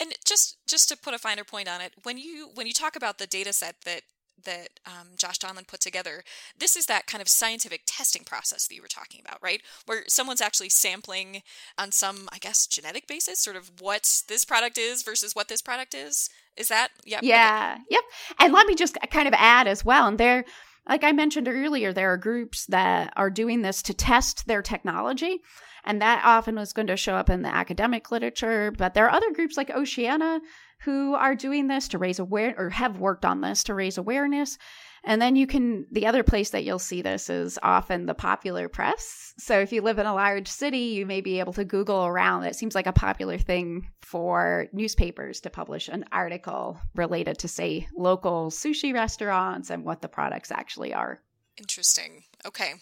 And 0.00 0.12
just 0.24 0.58
just 0.66 0.88
to 0.88 0.96
put 0.96 1.14
a 1.14 1.18
finer 1.18 1.44
point 1.44 1.68
on 1.68 1.80
it, 1.80 1.92
when 2.02 2.18
you 2.18 2.50
when 2.54 2.66
you 2.66 2.72
talk 2.72 2.96
about 2.96 3.18
the 3.18 3.28
data 3.28 3.52
set 3.52 3.76
that 3.84 4.02
that 4.44 4.68
um, 4.86 5.08
Josh 5.16 5.38
Donlan 5.38 5.66
put 5.66 5.80
together, 5.80 6.22
this 6.58 6.76
is 6.76 6.86
that 6.86 7.06
kind 7.06 7.22
of 7.22 7.28
scientific 7.28 7.82
testing 7.86 8.24
process 8.24 8.66
that 8.66 8.74
you 8.74 8.82
were 8.82 8.88
talking 8.88 9.20
about, 9.24 9.42
right? 9.42 9.62
Where 9.86 10.04
someone's 10.08 10.40
actually 10.40 10.68
sampling 10.68 11.42
on 11.78 11.92
some, 11.92 12.28
I 12.32 12.38
guess, 12.38 12.66
genetic 12.66 13.06
basis, 13.06 13.38
sort 13.38 13.56
of 13.56 13.70
what 13.80 14.22
this 14.28 14.44
product 14.44 14.78
is 14.78 15.02
versus 15.02 15.34
what 15.34 15.48
this 15.48 15.62
product 15.62 15.94
is. 15.94 16.28
Is 16.56 16.68
that? 16.68 16.88
Yep. 17.04 17.20
Yeah. 17.22 17.74
Okay. 17.74 17.84
Yep. 17.90 18.02
And 18.38 18.52
let 18.52 18.66
me 18.66 18.74
just 18.74 18.98
kind 19.10 19.28
of 19.28 19.34
add 19.36 19.66
as 19.66 19.84
well, 19.84 20.06
and 20.06 20.18
there 20.18 20.44
like 20.88 21.04
I 21.04 21.12
mentioned 21.12 21.48
earlier, 21.48 21.92
there 21.92 22.12
are 22.12 22.16
groups 22.16 22.66
that 22.66 23.12
are 23.16 23.30
doing 23.30 23.62
this 23.62 23.82
to 23.82 23.94
test 23.94 24.46
their 24.46 24.62
technology. 24.62 25.40
And 25.84 26.00
that 26.00 26.22
often 26.24 26.56
was 26.56 26.72
going 26.72 26.86
to 26.88 26.96
show 26.96 27.14
up 27.14 27.30
in 27.30 27.42
the 27.42 27.52
academic 27.54 28.10
literature. 28.10 28.70
But 28.70 28.94
there 28.94 29.06
are 29.06 29.14
other 29.14 29.32
groups 29.32 29.56
like 29.56 29.70
Oceana 29.70 30.40
who 30.84 31.14
are 31.14 31.34
doing 31.34 31.66
this 31.66 31.88
to 31.88 31.98
raise 31.98 32.18
aware 32.18 32.54
or 32.58 32.70
have 32.70 32.98
worked 32.98 33.24
on 33.24 33.40
this 33.40 33.64
to 33.64 33.74
raise 33.74 33.98
awareness. 33.98 34.58
And 35.04 35.20
then 35.20 35.34
you 35.34 35.48
can, 35.48 35.86
the 35.90 36.06
other 36.06 36.22
place 36.22 36.50
that 36.50 36.62
you'll 36.62 36.78
see 36.78 37.02
this 37.02 37.28
is 37.28 37.58
often 37.62 38.06
the 38.06 38.14
popular 38.14 38.68
press. 38.68 39.34
So 39.36 39.58
if 39.58 39.72
you 39.72 39.82
live 39.82 39.98
in 39.98 40.06
a 40.06 40.14
large 40.14 40.46
city, 40.46 40.78
you 40.78 41.06
may 41.06 41.20
be 41.20 41.40
able 41.40 41.52
to 41.54 41.64
Google 41.64 42.06
around. 42.06 42.44
It 42.44 42.54
seems 42.54 42.74
like 42.74 42.86
a 42.86 42.92
popular 42.92 43.36
thing 43.36 43.88
for 44.00 44.68
newspapers 44.72 45.40
to 45.40 45.50
publish 45.50 45.88
an 45.88 46.04
article 46.12 46.78
related 46.94 47.38
to, 47.38 47.48
say, 47.48 47.88
local 47.96 48.50
sushi 48.50 48.94
restaurants 48.94 49.70
and 49.70 49.84
what 49.84 50.02
the 50.02 50.08
products 50.08 50.52
actually 50.52 50.94
are. 50.94 51.20
Interesting. 51.58 52.22
Okay. 52.46 52.74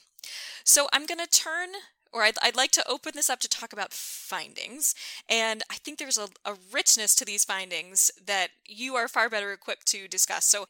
So 0.65 0.89
I'm 0.93 1.07
going 1.07 1.25
to 1.25 1.27
turn 1.27 1.71
or 2.13 2.23
I'd, 2.23 2.37
I'd 2.43 2.57
like 2.57 2.71
to 2.73 2.89
open 2.89 3.13
this 3.15 3.31
up 3.31 3.41
to 3.41 3.49
talk 3.49 3.73
about 3.73 3.93
findings. 3.93 4.95
And 5.29 5.63
I 5.71 5.77
think 5.77 5.99
there's 5.99 6.19
a, 6.19 6.29
a 6.45 6.55
richness 6.73 7.15
to 7.17 7.25
these 7.25 7.45
findings 7.45 8.11
that 8.25 8.49
you 8.67 8.97
are 8.97 9.09
far 9.09 9.29
better 9.29 9.53
equipped 9.53 9.87
to 9.89 10.09
discuss. 10.09 10.45
So 10.45 10.67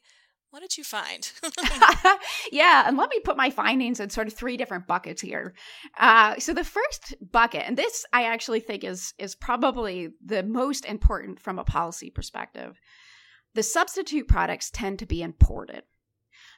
what 0.51 0.59
did 0.61 0.77
you 0.77 0.83
find? 0.83 1.31
yeah, 2.51 2.83
and 2.85 2.97
let 2.97 3.09
me 3.09 3.21
put 3.23 3.37
my 3.37 3.49
findings 3.49 4.01
in 4.01 4.09
sort 4.09 4.27
of 4.27 4.33
three 4.33 4.57
different 4.57 4.85
buckets 4.85 5.21
here. 5.21 5.53
Uh, 5.97 6.37
so 6.39 6.53
the 6.53 6.65
first 6.65 7.15
bucket, 7.31 7.63
and 7.65 7.77
this 7.77 8.05
I 8.11 8.23
actually 8.23 8.59
think 8.59 8.83
is 8.83 9.13
is 9.17 9.33
probably 9.33 10.09
the 10.23 10.43
most 10.43 10.83
important 10.85 11.39
from 11.39 11.57
a 11.57 11.63
policy 11.63 12.09
perspective. 12.09 12.81
The 13.55 13.63
substitute 13.63 14.27
products 14.27 14.69
tend 14.69 14.99
to 14.99 15.05
be 15.05 15.21
imported. 15.21 15.83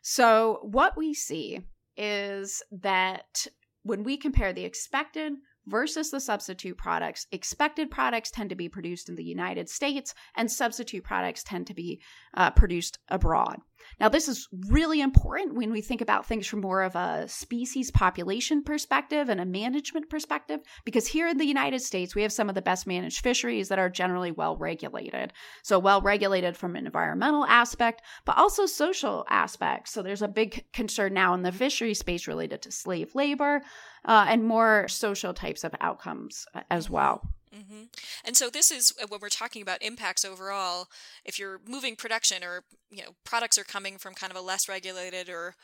So 0.02 0.60
what 0.64 0.98
we 0.98 1.14
see 1.14 1.62
is 1.96 2.64
that 2.72 3.46
when 3.84 4.04
we 4.04 4.18
compare 4.18 4.54
the 4.54 4.66
expected 4.66 5.34
versus 5.68 6.12
the 6.12 6.20
substitute 6.20 6.78
products. 6.78 7.28
Expected 7.32 7.92
products 7.92 8.32
tend 8.32 8.50
to 8.50 8.56
be 8.56 8.70
produced 8.70 9.10
in 9.10 9.16
the 9.16 9.24
United 9.24 9.70
States, 9.70 10.14
and 10.36 10.52
substitute 10.52 11.04
products 11.04 11.44
tend 11.44 11.68
to 11.68 11.74
be 11.74 12.02
uh, 12.36 12.52
produced 12.52 13.00
abroad. 13.10 13.60
Now, 14.00 14.10
this 14.10 14.28
is 14.28 14.48
really 14.70 15.02
important 15.02 15.56
when 15.56 15.72
we 15.72 15.82
think 15.82 16.02
about 16.02 16.26
things 16.26 16.48
from 16.48 16.62
more 16.62 16.84
of 16.84 16.96
a 16.96 17.28
species 17.28 17.92
population 17.92 18.64
perspective 18.64 19.30
and 19.30 19.42
a 19.42 19.46
management 19.46 20.10
perspective, 20.10 20.62
because 20.86 21.08
here 21.08 21.28
in 21.28 21.38
the 21.38 21.46
United 21.46 21.82
States, 21.82 22.16
we 22.16 22.22
have 22.22 22.32
some 22.32 22.50
of 22.50 22.56
the 22.56 22.62
best 22.62 22.88
managed 22.88 23.22
fisheries 23.22 23.70
that 23.70 23.80
are 23.80 23.90
generally 23.90 24.32
well 24.32 24.56
regulated. 24.56 25.34
So, 25.64 25.80
well 25.80 26.02
regulated 26.02 26.58
from 26.58 26.76
an 26.76 26.86
environmental 26.86 27.46
aspect, 27.46 28.02
but 28.26 28.38
also 28.38 28.66
social 28.66 29.26
aspects. 29.30 29.92
So, 29.92 30.02
there's 30.02 30.22
a 30.22 30.28
big 30.28 30.66
concern 30.74 31.14
now 31.14 31.34
in 31.34 31.44
the 31.44 31.52
fishery 31.52 31.94
space 31.94 32.28
related 32.28 32.62
to 32.64 32.72
slave 32.72 33.16
labor 33.16 33.64
uh, 34.06 34.26
and 34.28 34.46
more 34.46 34.88
social 34.88 35.34
types 35.34 35.64
of 35.64 35.74
outcomes 35.80 36.46
uh, 36.54 36.62
as 36.70 36.90
well. 36.90 37.28
Mm-hmm. 37.56 37.84
And 38.26 38.36
so 38.36 38.50
this 38.50 38.72
is 38.72 38.94
uh, 39.02 39.06
when 39.08 39.20
we're 39.22 39.30
talking 39.30 39.62
about 39.62 39.82
impacts 39.82 40.26
overall. 40.26 40.88
If 41.24 41.38
you're 41.38 41.60
moving 41.68 41.96
production, 41.96 42.44
or 42.44 42.64
you 42.90 43.04
know, 43.04 43.16
products 43.24 43.58
are 43.58 43.64
coming 43.64 43.98
from 43.98 44.14
kind 44.14 44.32
of 44.32 44.38
a 44.38 44.42
less 44.42 44.68
regulated 44.68 45.30
or 45.30 45.56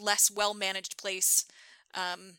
less 0.00 0.30
well 0.30 0.52
managed 0.52 0.98
place, 0.98 1.46
um, 1.94 2.34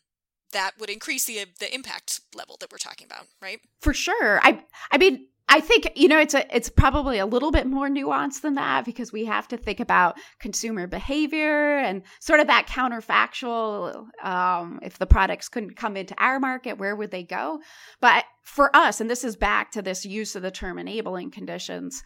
that 0.52 0.72
would 0.80 0.90
increase 0.90 1.26
the 1.26 1.46
the 1.60 1.74
impact 1.74 2.22
level 2.36 2.56
that 2.60 2.72
we're 2.72 2.78
talking 2.78 3.06
about, 3.06 3.26
right? 3.42 3.60
For 3.82 3.94
sure. 3.94 4.40
I 4.44 4.64
I 4.92 4.98
mean, 4.98 5.28
I 5.52 5.62
think 5.62 5.92
you 5.96 6.08
know 6.08 6.20
it's 6.20 6.36
a 6.36 6.56
it's 6.56 6.70
probably 6.70 7.18
a 7.18 7.26
little 7.26 7.52
bit 7.52 7.66
more 7.66 7.90
nuanced 7.90 8.42
than 8.42 8.54
that 8.54 8.86
because 8.86 9.12
we 9.12 9.26
have 9.26 9.48
to 9.48 9.58
think 9.58 9.80
about 9.80 10.20
consumer 10.40 10.86
behavior 10.86 11.80
and 11.80 12.04
sort 12.20 12.40
of 12.40 12.48
that 12.48 12.68
counterfactual. 12.68 14.06
Um, 14.24 14.80
if 14.84 15.00
the 15.00 15.08
products 15.08 15.50
couldn't 15.50 15.76
come 15.76 15.98
into 15.98 16.14
our 16.20 16.40
market, 16.40 16.78
where 16.78 16.96
would 16.96 17.10
they 17.10 17.24
go? 17.24 17.62
But 18.00 18.26
for 18.44 18.76
us, 18.76 19.02
and 19.02 19.10
this 19.10 19.24
is 19.24 19.36
back 19.36 19.72
to 19.72 19.82
this 19.82 20.06
use 20.06 20.36
of 20.36 20.44
the 20.44 20.52
term 20.52 20.78
enabling 20.78 21.32
conditions, 21.32 22.04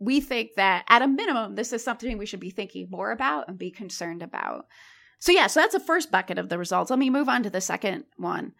we 0.00 0.20
think 0.20 0.54
that 0.56 0.84
at 0.88 1.02
a 1.02 1.08
minimum, 1.08 1.54
this 1.54 1.72
is 1.72 1.84
something 1.84 2.18
we 2.18 2.26
should 2.26 2.40
be 2.40 2.50
thinking 2.50 2.88
more 2.90 3.12
about 3.12 3.48
and 3.48 3.58
be 3.58 3.70
concerned 3.70 4.22
about. 4.22 4.66
So 5.20 5.30
yeah, 5.30 5.46
so 5.46 5.60
that's 5.60 5.74
the 5.74 5.78
first 5.78 6.10
bucket 6.10 6.36
of 6.36 6.48
the 6.48 6.58
results. 6.58 6.90
Let 6.90 6.98
me 6.98 7.10
move 7.10 7.28
on 7.28 7.44
to 7.44 7.50
the 7.50 7.60
second 7.60 8.04
one. 8.16 8.54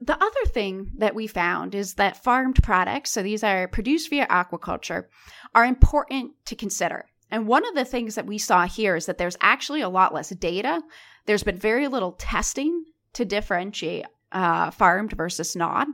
The 0.00 0.14
other 0.14 0.44
thing 0.46 0.92
that 0.98 1.14
we 1.14 1.26
found 1.26 1.74
is 1.74 1.94
that 1.94 2.22
farmed 2.22 2.62
products, 2.62 3.10
so 3.10 3.22
these 3.22 3.42
are 3.42 3.66
produced 3.68 4.10
via 4.10 4.26
aquaculture, 4.28 5.06
are 5.54 5.64
important 5.64 6.32
to 6.46 6.54
consider. 6.54 7.06
And 7.30 7.46
one 7.46 7.66
of 7.66 7.74
the 7.74 7.84
things 7.84 8.14
that 8.14 8.26
we 8.26 8.38
saw 8.38 8.66
here 8.66 8.96
is 8.96 9.06
that 9.06 9.18
there's 9.18 9.36
actually 9.40 9.80
a 9.80 9.88
lot 9.88 10.14
less 10.14 10.30
data. 10.30 10.82
There's 11.26 11.42
been 11.42 11.58
very 11.58 11.88
little 11.88 12.12
testing 12.12 12.84
to 13.14 13.24
differentiate 13.24 14.06
uh, 14.32 14.70
farmed 14.70 15.12
versus 15.12 15.56
not. 15.56 15.88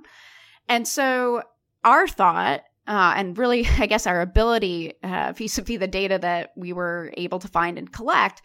And 0.68 0.86
so 0.86 1.42
our 1.82 2.06
thought, 2.06 2.60
uh, 2.86 3.14
and 3.16 3.36
really, 3.36 3.66
I 3.78 3.86
guess 3.86 4.06
our 4.06 4.20
ability 4.20 4.92
vis 5.02 5.58
a 5.58 5.62
vis 5.62 5.78
the 5.78 5.88
data 5.88 6.18
that 6.18 6.52
we 6.56 6.72
were 6.72 7.12
able 7.16 7.38
to 7.38 7.48
find 7.48 7.78
and 7.78 7.90
collect, 7.90 8.42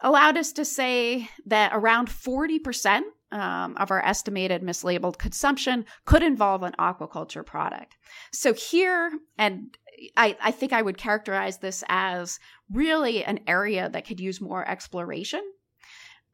allowed 0.00 0.36
us 0.36 0.52
to 0.52 0.64
say 0.64 1.28
that 1.46 1.72
around 1.74 2.08
40% 2.08 3.02
um, 3.34 3.76
of 3.78 3.90
our 3.90 4.02
estimated 4.06 4.62
mislabeled 4.62 5.18
consumption 5.18 5.84
could 6.04 6.22
involve 6.22 6.62
an 6.62 6.72
aquaculture 6.78 7.44
product. 7.44 7.96
So 8.32 8.54
here, 8.54 9.10
and 9.36 9.76
I, 10.16 10.36
I 10.40 10.52
think 10.52 10.72
I 10.72 10.82
would 10.82 10.96
characterize 10.96 11.58
this 11.58 11.82
as 11.88 12.38
really 12.70 13.24
an 13.24 13.40
area 13.48 13.90
that 13.90 14.06
could 14.06 14.20
use 14.20 14.40
more 14.40 14.66
exploration 14.68 15.42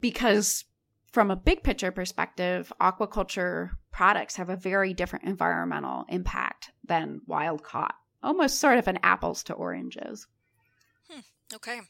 because 0.00 0.66
from 1.10 1.30
a 1.30 1.36
big 1.36 1.62
picture 1.62 1.90
perspective, 1.90 2.70
aquaculture 2.80 3.70
products 3.90 4.36
have 4.36 4.50
a 4.50 4.56
very 4.56 4.92
different 4.92 5.24
environmental 5.24 6.04
impact 6.10 6.70
than 6.84 7.22
wild 7.26 7.64
caught, 7.64 7.94
almost 8.22 8.60
sort 8.60 8.76
of 8.76 8.86
an 8.88 8.98
apples 9.02 9.42
to 9.44 9.54
oranges. 9.54 10.26
Hmm, 11.10 11.20
okay. 11.54 11.80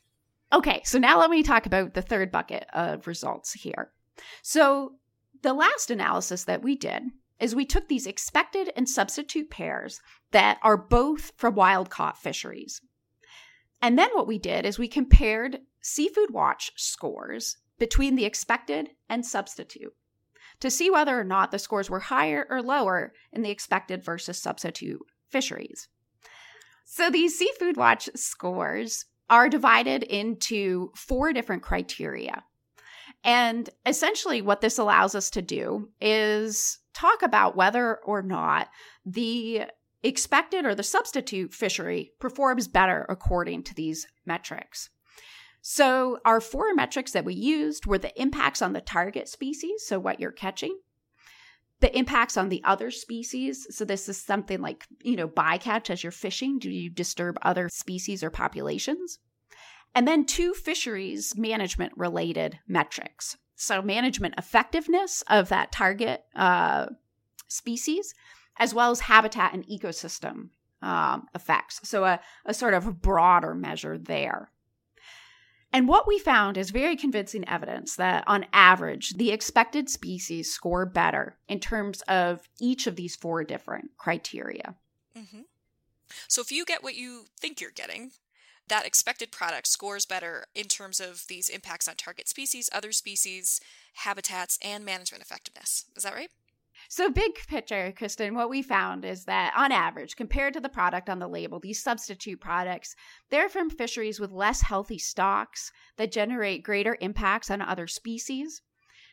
Okay, 0.52 0.82
so 0.84 0.98
now 0.98 1.18
let 1.18 1.30
me 1.30 1.42
talk 1.42 1.66
about 1.66 1.94
the 1.94 2.02
third 2.02 2.30
bucket 2.30 2.66
of 2.72 3.08
results 3.08 3.52
here. 3.52 3.90
So, 4.42 4.94
the 5.42 5.54
last 5.54 5.90
analysis 5.90 6.44
that 6.44 6.62
we 6.62 6.76
did 6.76 7.04
is 7.38 7.54
we 7.54 7.64
took 7.64 7.88
these 7.88 8.06
expected 8.06 8.70
and 8.76 8.88
substitute 8.88 9.50
pairs 9.50 10.00
that 10.30 10.58
are 10.62 10.76
both 10.76 11.32
from 11.36 11.54
wild 11.54 11.90
caught 11.90 12.18
fisheries. 12.18 12.82
And 13.82 13.98
then 13.98 14.10
what 14.12 14.26
we 14.26 14.38
did 14.38 14.66
is 14.66 14.78
we 14.78 14.88
compared 14.88 15.60
Seafood 15.80 16.32
Watch 16.32 16.72
scores 16.76 17.56
between 17.78 18.14
the 18.14 18.26
expected 18.26 18.90
and 19.08 19.24
substitute 19.24 19.94
to 20.60 20.70
see 20.70 20.90
whether 20.90 21.18
or 21.18 21.24
not 21.24 21.50
the 21.50 21.58
scores 21.58 21.88
were 21.88 22.00
higher 22.00 22.46
or 22.50 22.60
lower 22.62 23.14
in 23.32 23.40
the 23.40 23.50
expected 23.50 24.04
versus 24.04 24.38
substitute 24.38 25.00
fisheries. 25.30 25.88
So 26.84 27.08
these 27.08 27.38
Seafood 27.38 27.78
Watch 27.78 28.10
scores 28.14 29.06
are 29.30 29.48
divided 29.48 30.02
into 30.02 30.90
four 30.94 31.32
different 31.32 31.62
criteria. 31.62 32.44
And 33.22 33.68
essentially, 33.84 34.40
what 34.40 34.60
this 34.60 34.78
allows 34.78 35.14
us 35.14 35.30
to 35.30 35.42
do 35.42 35.90
is 36.00 36.78
talk 36.94 37.22
about 37.22 37.56
whether 37.56 37.96
or 37.96 38.22
not 38.22 38.68
the 39.04 39.64
expected 40.02 40.64
or 40.64 40.74
the 40.74 40.82
substitute 40.82 41.52
fishery 41.52 42.12
performs 42.18 42.68
better 42.68 43.04
according 43.08 43.62
to 43.64 43.74
these 43.74 44.06
metrics. 44.24 44.88
So, 45.62 46.20
our 46.24 46.40
four 46.40 46.74
metrics 46.74 47.12
that 47.12 47.26
we 47.26 47.34
used 47.34 47.84
were 47.84 47.98
the 47.98 48.18
impacts 48.20 48.62
on 48.62 48.72
the 48.72 48.80
target 48.80 49.28
species, 49.28 49.86
so 49.86 49.98
what 49.98 50.18
you're 50.18 50.32
catching, 50.32 50.78
the 51.80 51.94
impacts 51.96 52.38
on 52.38 52.48
the 52.48 52.62
other 52.64 52.90
species. 52.90 53.66
So, 53.68 53.84
this 53.84 54.08
is 54.08 54.16
something 54.16 54.62
like, 54.62 54.86
you 55.02 55.16
know, 55.16 55.28
bycatch 55.28 55.90
as 55.90 56.02
you're 56.02 56.12
fishing. 56.12 56.58
Do 56.58 56.70
you 56.70 56.88
disturb 56.88 57.38
other 57.42 57.68
species 57.68 58.24
or 58.24 58.30
populations? 58.30 59.18
And 59.94 60.06
then 60.06 60.24
two 60.24 60.54
fisheries 60.54 61.36
management 61.36 61.92
related 61.96 62.58
metrics. 62.68 63.36
So, 63.56 63.82
management 63.82 64.34
effectiveness 64.38 65.22
of 65.28 65.50
that 65.50 65.70
target 65.72 66.24
uh, 66.34 66.86
species, 67.48 68.14
as 68.58 68.72
well 68.72 68.90
as 68.90 69.00
habitat 69.00 69.52
and 69.52 69.66
ecosystem 69.66 70.50
um, 70.80 71.26
effects. 71.34 71.80
So, 71.86 72.04
a, 72.04 72.20
a 72.46 72.54
sort 72.54 72.74
of 72.74 73.02
broader 73.02 73.54
measure 73.54 73.98
there. 73.98 74.50
And 75.72 75.86
what 75.86 76.08
we 76.08 76.18
found 76.18 76.56
is 76.56 76.70
very 76.70 76.96
convincing 76.96 77.48
evidence 77.48 77.96
that, 77.96 78.24
on 78.26 78.46
average, 78.52 79.14
the 79.14 79.30
expected 79.30 79.88
species 79.88 80.50
score 80.50 80.86
better 80.86 81.36
in 81.48 81.60
terms 81.60 82.00
of 82.02 82.48
each 82.58 82.86
of 82.86 82.96
these 82.96 83.14
four 83.14 83.44
different 83.44 83.90
criteria. 83.96 84.74
Mm-hmm. 85.16 85.42
So, 86.28 86.40
if 86.40 86.50
you 86.50 86.64
get 86.64 86.82
what 86.82 86.96
you 86.96 87.26
think 87.38 87.60
you're 87.60 87.70
getting, 87.70 88.12
that 88.70 88.86
expected 88.86 89.30
product 89.32 89.66
scores 89.66 90.06
better 90.06 90.46
in 90.54 90.64
terms 90.64 91.00
of 91.00 91.24
these 91.28 91.48
impacts 91.48 91.88
on 91.88 91.96
target 91.96 92.28
species, 92.28 92.70
other 92.72 92.92
species, 92.92 93.60
habitats, 93.94 94.58
and 94.62 94.84
management 94.84 95.22
effectiveness. 95.22 95.84
Is 95.96 96.04
that 96.04 96.14
right? 96.14 96.30
So, 96.88 97.10
big 97.10 97.34
picture, 97.46 97.92
Kristin, 97.96 98.34
what 98.34 98.48
we 98.48 98.62
found 98.62 99.04
is 99.04 99.24
that 99.24 99.52
on 99.56 99.70
average, 99.70 100.16
compared 100.16 100.54
to 100.54 100.60
the 100.60 100.68
product 100.68 101.10
on 101.10 101.18
the 101.18 101.28
label, 101.28 101.60
these 101.60 101.82
substitute 101.82 102.40
products, 102.40 102.96
they're 103.28 103.50
from 103.50 103.70
fisheries 103.70 104.18
with 104.18 104.32
less 104.32 104.62
healthy 104.62 104.98
stocks 104.98 105.72
that 105.96 106.12
generate 106.12 106.62
greater 106.62 106.96
impacts 107.00 107.50
on 107.50 107.60
other 107.60 107.86
species. 107.86 108.62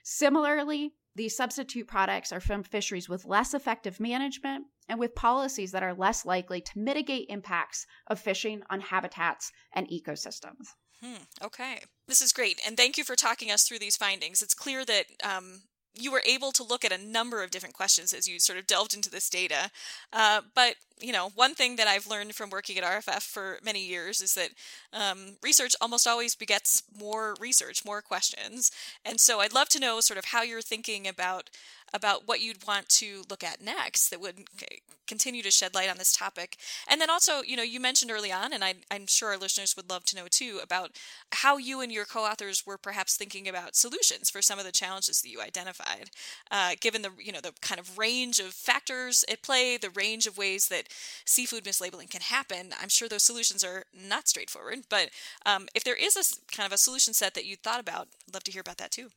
Similarly, 0.04 0.94
these 1.16 1.36
substitute 1.36 1.88
products 1.88 2.32
are 2.32 2.40
from 2.40 2.64
fisheries 2.64 3.10
with 3.10 3.26
less 3.26 3.54
effective 3.54 4.00
management 4.00 4.68
and 4.90 5.00
with 5.00 5.16
policies 5.16 5.72
that 5.72 5.84
are 5.84 5.94
less 5.94 6.26
likely 6.26 6.62
to 6.62 6.80
mitigate 6.80 7.28
impacts 7.30 7.86
of 8.08 8.20
fishing 8.20 8.64
on 8.70 8.80
habitats 8.82 9.52
and 9.74 9.88
ecosystems. 9.90 10.70
Hmm, 11.02 11.24
okay. 11.44 11.82
This 12.08 12.22
is 12.22 12.34
great. 12.34 12.60
And 12.66 12.76
thank 12.76 12.98
you 12.98 13.04
for 13.04 13.16
talking 13.16 13.52
us 13.52 13.68
through 13.68 13.80
these 13.80 13.98
findings. 13.98 14.42
It's 14.42 14.54
clear 14.54 14.84
that 14.86 15.06
um, 15.24 15.62
you 15.94 16.12
were 16.12 16.24
able 16.26 16.52
to 16.54 16.64
look 16.64 16.84
at 16.84 16.92
a 16.92 17.04
number 17.04 17.44
of 17.44 17.52
different 17.52 17.76
questions 17.76 18.14
as 18.14 18.28
you 18.28 18.40
sort 18.40 18.58
of 18.58 18.68
delved 18.68 18.94
into 18.94 19.10
this 19.10 19.30
data. 19.30 19.72
Uh, 20.12 20.42
but 20.56 20.76
you 21.00 21.12
know, 21.12 21.30
one 21.36 21.54
thing 21.54 21.76
that 21.76 21.88
I've 21.88 22.08
learned 22.08 22.36
from 22.36 22.50
working 22.50 22.78
at 22.78 22.84
RFF 22.84 23.22
for 23.22 23.60
many 23.64 23.86
years 23.86 24.22
is 24.22 24.34
that 24.36 24.50
um, 24.94 25.38
research 25.44 25.76
almost 25.80 26.08
always 26.08 26.36
begets 26.36 26.84
more 27.00 27.36
research, 27.40 27.86
more 27.86 28.02
questions. 28.02 28.72
And 29.06 29.20
so 29.20 29.40
I'd 29.40 29.54
love 29.54 29.70
to 29.70 29.80
know 29.80 30.00
sort 30.02 30.18
of 30.18 30.26
how 30.26 30.42
you're 30.42 30.62
thinking 30.62 31.08
about 31.08 31.50
about 31.94 32.28
what 32.28 32.42
you'd 32.42 32.68
want 32.68 32.90
to 32.90 33.24
look 33.30 33.44
at 33.44 33.64
next 33.64 34.10
that 34.10 34.20
would 34.20 34.44
continue 35.08 35.42
to 35.42 35.50
shed 35.50 35.74
light 35.74 35.90
on 35.90 35.98
this 35.98 36.12
topic. 36.12 36.58
And 36.88 37.00
then 37.00 37.10
also, 37.10 37.42
you 37.42 37.56
know, 37.56 37.64
you 37.64 37.80
mentioned 37.80 38.12
early 38.12 38.32
on, 38.32 38.52
and 38.52 38.64
I, 38.64 38.76
am 38.92 39.08
sure 39.08 39.30
our 39.30 39.38
listeners 39.38 39.76
would 39.76 39.90
love 39.90 40.04
to 40.06 40.16
know 40.16 40.28
too, 40.30 40.60
about 40.62 40.92
how 41.32 41.58
you 41.58 41.80
and 41.82 41.92
your 41.92 42.06
co 42.06 42.26
authors 42.26 42.66
were 42.66 42.78
perhaps 42.78 43.16
thinking 43.16 43.48
about 43.48 43.76
solutions 43.76 44.30
for 44.30 44.42
some 44.42 44.60
of 44.60 44.66
the 44.66 44.72
challenges 44.72 45.22
that 45.22 45.30
you 45.30 45.42
identified, 45.42 46.10
uh, 46.52 46.74
given 46.82 47.02
the, 47.02 47.12
you 47.18 47.32
know, 47.32 47.40
the 47.42 47.54
kind 47.62 47.80
of 47.80 47.98
range 47.98 48.40
of 48.40 48.48
factors 48.48 49.24
at 49.32 49.42
play, 49.42 49.78
the 49.78 49.90
range 49.90 50.28
of 50.28 50.38
ways 50.38 50.68
that 50.68 50.87
seafood 51.26 51.64
mislabeling 51.64 52.10
can 52.10 52.22
happen. 52.22 52.74
I'm 52.82 52.90
sure 52.90 53.08
those 53.08 53.24
solutions 53.24 53.64
are 53.64 53.86
not 53.94 54.28
straightforward, 54.28 54.80
but 54.90 55.10
um, 55.46 55.68
if 55.76 55.84
there 55.84 55.96
is 55.96 56.16
a 56.16 56.56
kind 56.56 56.66
of 56.66 56.74
a 56.74 56.78
solution 56.78 57.14
set 57.14 57.34
that 57.36 57.46
you 57.46 57.56
thought 57.56 57.80
about, 57.80 58.08
I'd 58.28 58.34
love 58.34 58.44
to 58.46 58.52
hear 58.52 58.62
about 58.62 58.78
that 58.78 58.92
too. 58.92 59.10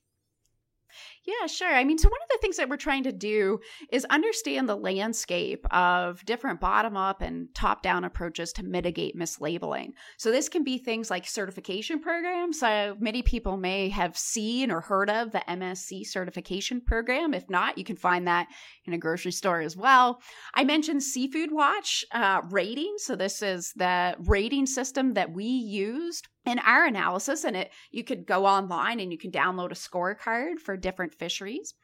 Yeah, 1.26 1.46
sure. 1.46 1.68
I 1.68 1.84
mean, 1.84 1.98
so 1.98 2.08
one 2.08 2.20
of 2.22 2.28
the 2.30 2.38
things 2.40 2.56
that 2.56 2.70
we're 2.70 2.78
trying 2.78 3.02
to 3.02 3.12
do 3.12 3.60
is 3.92 4.06
understand 4.06 4.68
the 4.68 4.76
landscape 4.76 5.66
of 5.70 6.24
different 6.24 6.60
bottom 6.60 6.96
up 6.96 7.20
and 7.20 7.48
top 7.54 7.82
down 7.82 8.04
approaches 8.04 8.54
to 8.54 8.64
mitigate 8.64 9.14
mislabeling. 9.14 9.90
So, 10.16 10.30
this 10.30 10.48
can 10.48 10.64
be 10.64 10.78
things 10.78 11.10
like 11.10 11.26
certification 11.26 12.00
programs. 12.00 12.60
So, 12.60 12.96
many 13.00 13.20
people 13.20 13.58
may 13.58 13.90
have 13.90 14.16
seen 14.16 14.70
or 14.70 14.80
heard 14.80 15.10
of 15.10 15.30
the 15.30 15.42
MSC 15.46 16.06
certification 16.06 16.80
program. 16.80 17.34
If 17.34 17.50
not, 17.50 17.76
you 17.76 17.84
can 17.84 17.96
find 17.96 18.26
that 18.26 18.48
in 18.86 18.94
a 18.94 18.98
grocery 18.98 19.32
store 19.32 19.60
as 19.60 19.76
well. 19.76 20.22
I 20.54 20.64
mentioned 20.64 21.02
Seafood 21.02 21.52
Watch 21.52 22.02
uh, 22.12 22.40
rating. 22.48 22.94
So, 22.96 23.14
this 23.14 23.42
is 23.42 23.74
the 23.76 24.16
rating 24.20 24.64
system 24.64 25.12
that 25.14 25.32
we 25.32 25.44
used 25.44 26.28
in 26.46 26.58
our 26.60 26.86
analysis 26.86 27.44
and 27.44 27.56
it 27.56 27.70
you 27.90 28.02
could 28.02 28.26
go 28.26 28.46
online 28.46 28.98
and 28.98 29.12
you 29.12 29.18
can 29.18 29.30
download 29.30 29.70
a 29.70 29.74
scorecard 29.74 30.58
for 30.58 30.76
different 30.76 31.09
fisheries. 31.14 31.74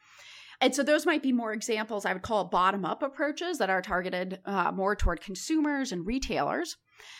And 0.59 0.73
so 0.73 0.81
those 0.81 1.05
might 1.05 1.21
be 1.21 1.31
more 1.31 1.53
examples 1.53 2.05
i 2.05 2.13
would 2.13 2.23
call 2.23 2.45
bottom 2.45 2.83
up 2.83 3.03
approaches 3.03 3.59
that 3.59 3.69
are 3.69 3.81
targeted 3.81 4.39
uh, 4.45 4.71
more 4.71 4.95
toward 4.95 5.21
consumers 5.21 5.91
and 5.91 6.05
retailers. 6.05 6.77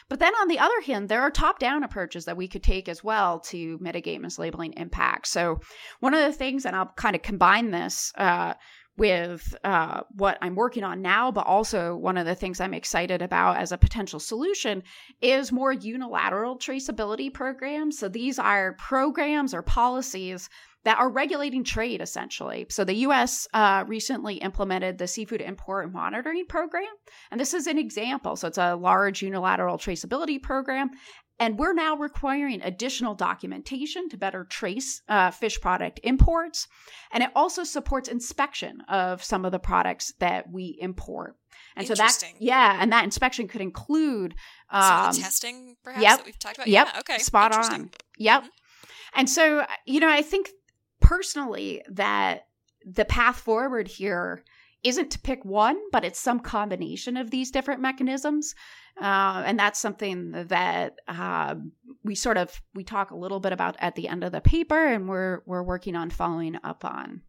But 0.10 0.20
then 0.20 0.34
on 0.42 0.48
the 0.48 0.60
other 0.60 0.82
hand 0.82 1.08
there 1.08 1.22
are 1.22 1.30
top 1.30 1.60
down 1.60 1.84
approaches 1.84 2.26
that 2.26 2.38
we 2.38 2.48
could 2.48 2.64
take 2.64 2.90
as 2.90 3.04
well 3.04 3.40
to 3.42 3.78
mitigate 3.80 4.22
mislabeling 4.22 4.74
impacts. 4.78 5.30
So 5.30 5.60
one 6.00 6.14
of 6.14 6.22
the 6.22 6.34
things 6.34 6.66
and 6.66 6.76
i'll 6.76 6.92
kind 6.96 7.16
of 7.16 7.22
combine 7.22 7.72
this 7.72 8.12
uh, 8.18 8.56
with 8.98 9.56
uh, 9.64 10.02
what 10.16 10.40
I'm 10.42 10.56
working 10.56 10.84
on 10.84 11.04
now, 11.04 11.32
but 11.32 11.46
also 11.46 11.96
one 11.96 12.18
of 12.18 12.26
the 12.26 12.34
things 12.34 12.60
I'm 12.60 12.74
excited 12.74 13.22
about 13.22 13.58
as 13.58 13.72
a 13.72 13.78
potential 13.78 14.20
solution 14.20 14.82
is 15.22 15.52
more 15.52 15.72
unilateral 15.72 16.58
traceability 16.58 17.32
programs. 17.32 18.00
So 18.00 18.10
these 18.10 18.40
are 18.40 18.74
programs 18.74 19.54
or 19.54 19.62
policies 19.62 20.50
that 20.84 21.00
are 21.00 21.10
regulating 21.10 21.64
trade 21.64 22.02
essentially. 22.02 22.66
So 22.70 22.84
the 22.84 22.96
US 22.96 23.48
uh, 23.54 23.84
recently 23.88 24.36
implemented 24.36 24.98
the 24.98 25.08
Seafood 25.08 25.42
Import 25.42 25.92
Monitoring 25.92 26.46
Program, 26.48 26.86
and 27.32 27.40
this 27.40 27.54
is 27.54 27.68
an 27.68 27.78
example. 27.78 28.36
So 28.36 28.48
it's 28.48 28.58
a 28.58 28.76
large 28.76 29.22
unilateral 29.22 29.78
traceability 29.78 30.42
program, 30.42 30.92
and 31.40 31.60
we're 31.60 31.74
now 31.74 31.96
requiring 31.96 32.62
additional 32.62 33.14
documentation 33.14 34.10
to 34.10 34.18
better 34.18 34.44
trace 34.44 35.02
uh, 35.08 35.32
fish 35.32 35.60
product 35.62 36.00
imports. 36.04 36.68
And 37.12 37.24
it 37.24 37.30
also 37.36 37.64
supports 37.64 38.10
inspection 38.10 38.82
of 38.90 39.24
some 39.24 39.46
of 39.46 39.52
the 39.52 39.60
products 39.60 40.14
that 40.20 40.50
we 40.52 40.78
import. 40.82 41.36
And 41.76 41.88
so 41.88 41.94
that, 41.94 42.24
yeah, 42.40 42.78
and 42.80 42.92
that 42.92 43.04
inspection 43.04 43.48
could 43.48 43.62
include 43.62 44.34
um, 44.72 45.14
testing, 45.14 45.76
perhaps, 45.84 46.02
yep, 46.02 46.18
that 46.18 46.26
we've 46.26 46.40
talked 46.40 46.56
about. 46.56 46.68
Yep, 46.68 46.88
yeah, 46.92 47.00
okay. 47.00 47.18
Spot 47.20 47.54
on. 47.54 47.92
Yep. 48.18 48.42
Mm-hmm. 48.42 48.50
And 49.14 49.30
so, 49.30 49.66
you 49.86 50.00
know, 50.00 50.10
I 50.10 50.22
think 50.22 50.50
personally 51.00 51.84
that 51.90 52.48
the 52.86 53.06
path 53.06 53.38
forward 53.38 53.88
here 53.88 54.44
isn't 54.84 55.12
to 55.12 55.20
pick 55.20 55.44
one, 55.44 55.78
but 55.92 56.06
it's 56.06 56.20
some 56.20 56.40
combination 56.40 57.18
of 57.18 57.32
these 57.32 57.52
different 57.52 57.82
mechanisms. 57.82 58.56
Uh, 59.00 59.44
and 59.46 59.60
that's 59.60 59.80
something 59.80 60.32
that 60.32 60.96
uh, 61.08 61.56
we 62.04 62.16
sort 62.16 62.38
of 62.38 62.62
we 62.74 62.84
talk 62.84 63.12
a 63.12 63.18
little 63.18 63.40
bit 63.40 63.54
about 63.54 63.76
at 63.80 63.96
the 63.96 64.08
end 64.08 64.24
of 64.24 64.32
the 64.32 64.42
paper, 64.42 64.88
and 64.88 65.08
we're 65.08 65.42
we're 65.46 65.64
working 65.64 65.96
on 65.96 66.10
following 66.10 66.58
up 66.64 66.86
on. 66.86 67.22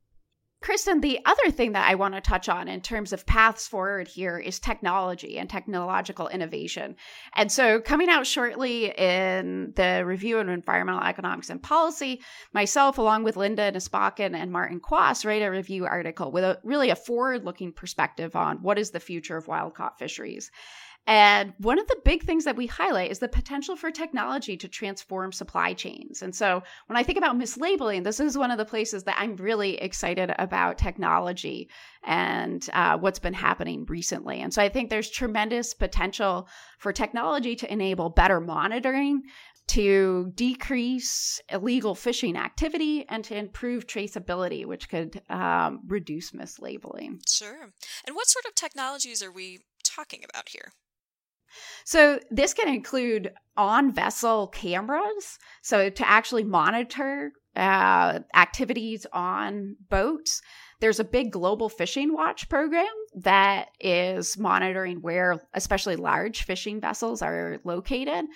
Kristin, 0.62 1.01
the 1.01 1.21
other 1.25 1.51
thing 1.53 1.73
that 1.73 1.88
I 1.88 1.94
want 1.94 2.14
to 2.14 2.21
touch 2.21 2.49
on 2.49 2.66
in 2.66 2.81
terms 2.81 3.12
of 3.12 3.25
paths 3.27 3.68
forward 3.68 4.09
here 4.09 4.38
is 4.38 4.59
technology 4.59 5.38
and 5.38 5.49
technological 5.49 6.27
innovation. 6.29 6.97
And 7.35 7.51
so, 7.51 7.81
coming 7.81 8.09
out 8.09 8.27
shortly 8.27 8.87
in 8.87 9.73
the 9.77 10.03
Review 10.05 10.38
of 10.38 10.49
Environmental 10.49 11.05
Economics 11.05 11.49
and 11.51 11.62
Policy, 11.62 12.23
myself, 12.53 12.99
along 12.99 13.23
with 13.23 13.37
Linda 13.37 13.71
Nøstbakken 13.71 14.35
and 14.35 14.51
Martin 14.51 14.81
Quaas, 14.81 15.25
write 15.25 15.42
a 15.42 15.51
review 15.51 15.87
article 15.87 16.33
with 16.33 16.42
a 16.42 16.59
really 16.64 16.90
a 16.90 16.97
forward 16.97 17.44
looking 17.44 17.73
perspective 17.73 18.35
on 18.35 18.61
what 18.61 18.79
is 18.79 18.90
the 18.90 19.01
future 19.01 19.37
of 19.37 19.47
wild 19.47 19.75
caught 19.75 19.99
fisheries. 19.99 20.51
And 21.09 21.55
one 21.57 21.79
of 21.79 21.87
the 21.87 21.97
big 22.05 22.25
things 22.25 22.44
that 22.44 22.55
we 22.55 22.66
highlight 22.66 23.11
is 23.11 23.18
the 23.18 23.29
potential 23.29 23.77
for 23.77 23.90
technology 23.90 24.59
to 24.59 24.68
transform 24.68 25.33
supply 25.33 25.73
chains. 25.73 26.21
And 26.21 26.37
so 26.37 26.62
when 26.87 26.99
I 26.99 27.03
think 27.03 27.16
about 27.16 27.38
mislabeling, 27.38 28.05
this 28.05 28.21
is 28.21 28.37
one 28.37 28.51
of 28.51 28.59
the 28.59 28.66
places 28.66 29.05
that 29.05 29.16
I'm 29.18 29.35
really 29.37 29.77
excited 29.79 30.35
about 30.38 30.77
technology 30.77 31.71
and 32.05 32.68
uh, 32.75 32.99
what's 32.99 33.18
been 33.18 33.33
happening 33.33 33.87
recently. 33.88 34.40
And 34.40 34.53
so 34.53 34.61
I 34.61 34.68
think 34.68 34.90
there's 34.90 35.09
tremendous 35.09 35.73
potential 35.73 36.47
for 36.79 36.92
technology 36.92 37.57
to 37.57 37.73
enable 37.73 38.11
better 38.11 38.38
monitoring, 38.38 39.23
to 39.68 40.31
decrease 40.35 41.40
illegal 41.51 41.94
fishing 41.94 42.37
activity 42.37 43.07
and 43.09 43.25
to 43.25 43.35
improve 43.35 43.87
traceability, 43.87 44.66
which 44.66 44.90
could 44.90 45.23
um, 45.31 45.81
reduce 45.87 46.33
mislabeling. 46.33 47.27
Sure. 47.27 47.71
And 48.07 48.14
what 48.14 48.29
sort 48.29 48.44
of 48.44 48.55
technologies 48.55 49.23
are 49.23 49.33
we 49.33 49.61
talking 49.83 50.23
about 50.29 50.51
here? 50.51 50.71
So 51.84 52.20
this 52.30 52.54
can 52.54 52.68
include 52.68 53.32
on 53.56 53.92
vessel 53.92 54.46
cameras, 54.48 55.38
so 55.62 55.90
to 55.90 56.08
actually 56.08 56.44
monitor 56.44 57.32
uh, 57.56 58.20
activities 58.34 59.04
on 59.12 59.76
boats. 59.90 60.40
there's 60.80 61.00
a 61.00 61.04
big 61.04 61.32
global 61.32 61.68
fishing 61.68 62.14
watch 62.14 62.48
program 62.48 62.87
that 63.16 63.70
is 63.80 64.38
monitoring 64.38 65.02
where, 65.02 65.40
especially 65.54 65.96
large 65.96 66.44
fishing 66.44 66.80
vessels, 66.80 67.20
are 67.20 67.58
located. 67.64 68.26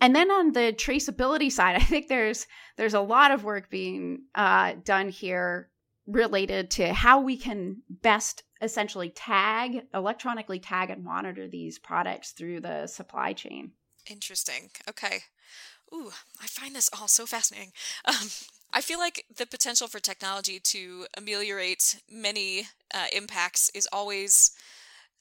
And 0.00 0.16
then 0.16 0.28
on 0.30 0.52
the 0.52 0.74
traceability 0.76 1.52
side, 1.52 1.76
I 1.80 1.84
think 1.84 2.08
there's 2.08 2.46
there's 2.76 2.94
a 2.94 3.00
lot 3.00 3.30
of 3.30 3.44
work 3.44 3.70
being 3.70 4.24
uh, 4.34 4.74
done 4.84 5.08
here 5.08 5.70
related 6.06 6.70
to 6.72 6.92
how 6.92 7.20
we 7.20 7.36
can 7.36 7.82
best 7.88 8.42
essentially 8.64 9.10
tag, 9.10 9.82
electronically 9.94 10.58
tag 10.58 10.90
and 10.90 11.04
monitor 11.04 11.46
these 11.46 11.78
products 11.78 12.32
through 12.32 12.60
the 12.60 12.86
supply 12.86 13.32
chain. 13.32 13.72
Interesting. 14.10 14.70
Okay. 14.88 15.20
Ooh, 15.92 16.10
I 16.42 16.46
find 16.46 16.74
this 16.74 16.90
all 16.98 17.08
so 17.08 17.26
fascinating. 17.26 17.72
Um, 18.06 18.28
I 18.76 18.80
feel 18.80 18.98
like 18.98 19.24
the 19.34 19.46
potential 19.46 19.86
for 19.86 20.00
technology 20.00 20.58
to 20.58 21.06
ameliorate 21.16 22.02
many 22.10 22.66
uh, 22.92 23.06
impacts 23.12 23.70
is 23.72 23.88
always 23.92 24.50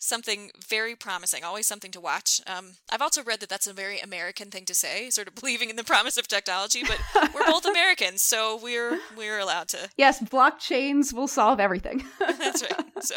something 0.03 0.51
very 0.67 0.95
promising, 0.95 1.43
always 1.45 1.65
something 1.65 1.91
to 1.91 2.01
watch. 2.01 2.41
Um, 2.45 2.73
I've 2.91 3.01
also 3.01 3.23
read 3.23 3.39
that 3.39 3.47
that's 3.47 3.67
a 3.67 3.73
very 3.73 3.99
American 3.99 4.51
thing 4.51 4.65
to 4.65 4.75
say, 4.75 5.09
sort 5.09 5.27
of 5.27 5.35
believing 5.39 5.69
in 5.69 5.77
the 5.77 5.83
promise 5.83 6.17
of 6.17 6.27
technology. 6.27 6.83
But 6.83 6.99
we're 7.33 7.45
both 7.45 7.65
Americans, 7.73 8.21
so 8.21 8.59
we're 8.61 8.99
we're 9.17 9.39
allowed 9.39 9.69
to. 9.69 9.89
Yes, 9.97 10.21
blockchains 10.21 11.13
will 11.13 11.27
solve 11.27 11.59
everything. 11.59 12.03
that's 12.19 12.61
right. 12.61 13.03
So, 13.03 13.15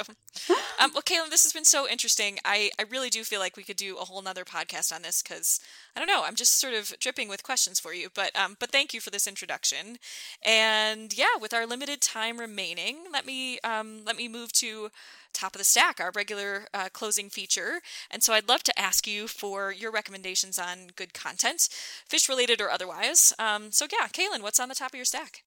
um, 0.81 0.91
well, 0.93 1.03
Kailin, 1.03 1.31
this 1.31 1.45
has 1.45 1.53
been 1.53 1.65
so 1.65 1.89
interesting. 1.89 2.39
I 2.45 2.71
I 2.79 2.85
really 2.85 3.11
do 3.11 3.25
feel 3.25 3.41
like 3.41 3.57
we 3.57 3.65
could 3.65 3.77
do 3.77 3.97
a 3.97 4.05
whole 4.05 4.23
nother 4.23 4.45
podcast 4.45 4.95
on 4.95 5.03
this 5.03 5.23
because 5.23 5.61
I 5.97 6.01
don't 6.01 6.09
know. 6.09 6.23
I'm 6.25 6.37
just 6.37 6.61
sort 6.61 6.75
of 6.75 6.95
dripping 7.01 7.29
with 7.29 7.43
questions 7.43 7.81
for 7.81 7.93
you. 7.93 8.09
But 8.15 8.37
um, 8.37 8.57
but 8.61 8.71
thank 8.71 8.95
you 8.95 9.01
for 9.01 9.11
this 9.11 9.27
introduction. 9.27 9.99
And 10.45 11.17
yeah, 11.17 11.37
with 11.41 11.53
our 11.53 11.67
limited 11.67 12.01
time 12.01 12.39
remaining, 12.39 12.99
let 13.13 13.27
me 13.27 13.59
um, 13.61 14.03
let 14.05 14.17
me 14.17 14.29
move 14.29 14.53
to 14.55 14.91
top 15.37 15.55
of 15.55 15.59
the 15.59 15.65
stack, 15.65 16.01
our 16.01 16.11
regular 16.15 16.67
uh, 16.75 16.89
closing 16.93 17.29
feature. 17.29 17.81
And 18.11 18.23
so 18.23 18.33
I'd 18.33 18.49
love 18.49 18.63
to 18.65 18.79
ask 18.79 19.07
you 19.07 19.29
for 19.29 19.73
your 19.73 19.93
recommendations 19.93 20.59
on 20.59 20.89
good 20.97 21.15
content, 21.15 21.69
fish 22.09 22.29
related 22.29 22.61
or 22.61 22.71
otherwise. 22.71 23.33
Um, 23.39 23.71
so, 23.71 23.87
yeah, 23.93 24.09
Kailin, 24.09 24.43
what's 24.43 24.61
on 24.61 24.69
the 24.69 24.75
top 24.75 24.93
of 24.93 24.97
your 24.97 25.05
stack? 25.05 25.43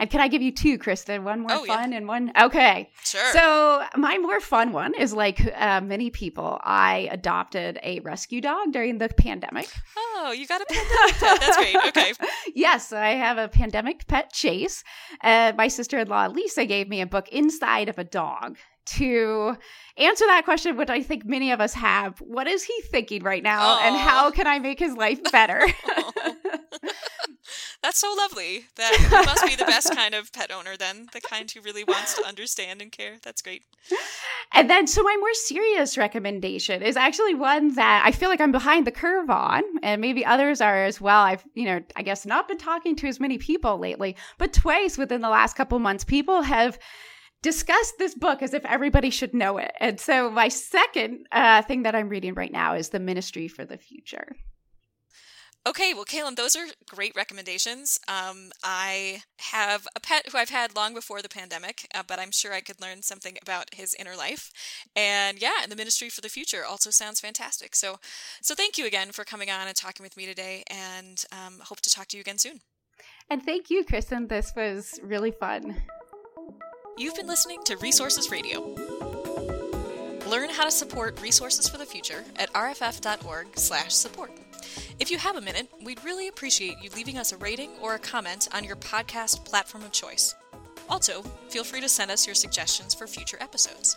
And 0.00 0.08
can 0.08 0.20
I 0.20 0.28
give 0.28 0.42
you 0.42 0.52
two, 0.52 0.78
Kristin? 0.78 1.24
One 1.24 1.40
more 1.40 1.52
oh, 1.52 1.64
fun 1.64 1.90
yeah. 1.90 1.98
and 1.98 2.06
one. 2.06 2.32
Okay. 2.40 2.88
Sure. 3.04 3.32
So, 3.32 3.84
my 3.96 4.16
more 4.18 4.38
fun 4.38 4.70
one 4.72 4.94
is 4.94 5.12
like 5.12 5.40
uh, 5.56 5.80
many 5.80 6.10
people, 6.10 6.60
I 6.62 7.08
adopted 7.10 7.80
a 7.82 7.98
rescue 8.00 8.40
dog 8.40 8.72
during 8.72 8.98
the 8.98 9.08
pandemic. 9.08 9.68
Oh, 9.96 10.32
you 10.32 10.46
got 10.46 10.60
a 10.60 10.66
pandemic 10.66 11.14
pet. 11.16 11.40
That's 11.40 11.56
great. 11.56 11.76
Okay. 11.88 12.12
yes, 12.54 12.92
I 12.92 13.10
have 13.10 13.38
a 13.38 13.48
pandemic 13.48 14.06
pet, 14.06 14.32
Chase. 14.32 14.84
Uh, 15.20 15.52
my 15.56 15.66
sister 15.66 15.98
in 15.98 16.06
law, 16.06 16.26
Lisa, 16.26 16.64
gave 16.64 16.88
me 16.88 17.00
a 17.00 17.06
book, 17.06 17.28
Inside 17.30 17.88
of 17.88 17.98
a 17.98 18.04
Dog 18.04 18.56
to 18.96 19.56
answer 19.96 20.26
that 20.26 20.44
question, 20.44 20.76
which 20.76 20.90
I 20.90 21.02
think 21.02 21.24
many 21.24 21.50
of 21.50 21.60
us 21.60 21.74
have. 21.74 22.18
What 22.20 22.46
is 22.46 22.64
he 22.64 22.74
thinking 22.90 23.22
right 23.22 23.42
now, 23.42 23.76
Aww. 23.76 23.82
and 23.82 23.96
how 23.96 24.30
can 24.30 24.46
I 24.46 24.58
make 24.58 24.78
his 24.78 24.94
life 24.94 25.20
better? 25.30 25.60
That's 27.82 27.98
so 27.98 28.12
lovely. 28.18 28.66
That 28.76 29.24
must 29.26 29.46
be 29.46 29.54
the 29.54 29.64
best 29.64 29.94
kind 29.94 30.14
of 30.14 30.32
pet 30.32 30.50
owner, 30.50 30.76
then, 30.76 31.06
the 31.12 31.20
kind 31.20 31.50
who 31.50 31.60
really 31.60 31.84
wants 31.84 32.14
to 32.14 32.26
understand 32.26 32.82
and 32.82 32.90
care. 32.90 33.16
That's 33.22 33.40
great. 33.40 33.62
And 34.52 34.68
then, 34.68 34.86
so 34.86 35.02
my 35.02 35.16
more 35.18 35.34
serious 35.34 35.96
recommendation 35.96 36.82
is 36.82 36.96
actually 36.96 37.34
one 37.34 37.74
that 37.74 38.02
I 38.04 38.12
feel 38.12 38.28
like 38.28 38.40
I'm 38.40 38.52
behind 38.52 38.86
the 38.86 38.90
curve 38.90 39.30
on, 39.30 39.62
and 39.82 40.00
maybe 40.00 40.24
others 40.24 40.60
are 40.60 40.84
as 40.84 41.00
well. 41.00 41.22
I've, 41.22 41.44
you 41.54 41.66
know, 41.66 41.80
I 41.96 42.02
guess 42.02 42.26
not 42.26 42.48
been 42.48 42.58
talking 42.58 42.96
to 42.96 43.06
as 43.06 43.20
many 43.20 43.38
people 43.38 43.78
lately, 43.78 44.16
but 44.38 44.52
twice 44.52 44.98
within 44.98 45.20
the 45.20 45.28
last 45.28 45.54
couple 45.54 45.78
months, 45.78 46.04
people 46.04 46.42
have 46.42 46.78
discuss 47.42 47.92
this 47.98 48.14
book 48.14 48.42
as 48.42 48.54
if 48.54 48.64
everybody 48.64 49.10
should 49.10 49.34
know 49.34 49.58
it. 49.58 49.72
And 49.80 50.00
so, 50.00 50.30
my 50.30 50.48
second 50.48 51.26
uh, 51.32 51.62
thing 51.62 51.82
that 51.82 51.94
I'm 51.94 52.08
reading 52.08 52.34
right 52.34 52.52
now 52.52 52.74
is 52.74 52.88
The 52.88 52.98
Ministry 52.98 53.48
for 53.48 53.64
the 53.64 53.78
Future. 53.78 54.36
Okay, 55.66 55.92
well, 55.92 56.04
Kailin, 56.06 56.36
those 56.36 56.56
are 56.56 56.64
great 56.88 57.14
recommendations. 57.14 57.98
Um, 58.08 58.52
I 58.64 59.22
have 59.38 59.86
a 59.94 60.00
pet 60.00 60.26
who 60.30 60.38
I've 60.38 60.48
had 60.48 60.74
long 60.74 60.94
before 60.94 61.20
the 61.20 61.28
pandemic, 61.28 61.86
uh, 61.94 62.02
but 62.06 62.18
I'm 62.18 62.30
sure 62.30 62.54
I 62.54 62.62
could 62.62 62.80
learn 62.80 63.02
something 63.02 63.36
about 63.42 63.74
his 63.74 63.94
inner 63.98 64.16
life. 64.16 64.50
And 64.96 65.42
yeah, 65.42 65.58
and 65.62 65.70
the 65.70 65.76
Ministry 65.76 66.08
for 66.08 66.22
the 66.22 66.30
Future 66.30 66.64
also 66.64 66.90
sounds 66.90 67.20
fantastic. 67.20 67.74
So, 67.74 67.98
so 68.40 68.54
thank 68.54 68.78
you 68.78 68.86
again 68.86 69.12
for 69.12 69.24
coming 69.24 69.50
on 69.50 69.66
and 69.66 69.76
talking 69.76 70.04
with 70.04 70.16
me 70.16 70.24
today, 70.24 70.62
and 70.70 71.22
um, 71.32 71.60
hope 71.60 71.80
to 71.82 71.90
talk 71.90 72.06
to 72.08 72.16
you 72.16 72.22
again 72.22 72.38
soon. 72.38 72.60
And 73.28 73.42
thank 73.42 73.68
you, 73.68 73.84
Kristin. 73.84 74.28
This 74.28 74.52
was 74.56 74.98
really 75.02 75.32
fun. 75.32 75.76
You've 76.98 77.14
been 77.14 77.28
listening 77.28 77.62
to 77.62 77.76
Resources 77.76 78.28
Radio. 78.28 78.74
Learn 80.28 80.50
how 80.50 80.64
to 80.64 80.70
support 80.70 81.20
Resources 81.22 81.68
for 81.68 81.78
the 81.78 81.86
Future 81.86 82.24
at 82.34 82.52
rff.org/support. 82.54 84.32
If 84.98 85.08
you 85.08 85.18
have 85.18 85.36
a 85.36 85.40
minute, 85.40 85.70
we'd 85.80 86.04
really 86.04 86.26
appreciate 86.26 86.82
you 86.82 86.90
leaving 86.96 87.16
us 87.16 87.30
a 87.30 87.36
rating 87.36 87.70
or 87.80 87.94
a 87.94 88.00
comment 88.00 88.48
on 88.52 88.64
your 88.64 88.74
podcast 88.74 89.44
platform 89.44 89.84
of 89.84 89.92
choice. 89.92 90.34
Also, 90.88 91.22
feel 91.50 91.62
free 91.62 91.80
to 91.80 91.88
send 91.88 92.10
us 92.10 92.26
your 92.26 92.34
suggestions 92.34 92.94
for 92.94 93.06
future 93.06 93.38
episodes. 93.40 93.96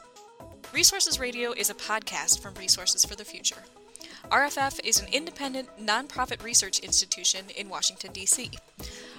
Resources 0.72 1.20
Radio 1.20 1.54
is 1.54 1.72
a 1.72 1.74
podcast 1.74 2.40
from 2.40 2.54
Resources 2.54 3.04
for 3.04 3.16
the 3.16 3.26
Future. 3.26 3.64
RFF 4.30 4.80
is 4.84 5.00
an 5.00 5.08
independent, 5.12 5.68
nonprofit 5.80 6.44
research 6.44 6.78
institution 6.80 7.46
in 7.58 7.68
Washington, 7.68 8.14
D.C. 8.14 8.52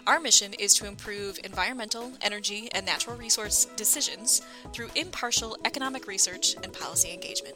Our 0.07 0.19
mission 0.19 0.53
is 0.55 0.75
to 0.75 0.87
improve 0.87 1.39
environmental, 1.45 2.11
energy, 2.23 2.69
and 2.73 2.85
natural 2.85 3.17
resource 3.17 3.67
decisions 3.77 4.43
through 4.73 4.91
impartial 4.97 5.57
economic 5.65 6.09
research 6.09 6.57
and 6.63 6.73
policy 6.73 7.13
engagement. 7.13 7.55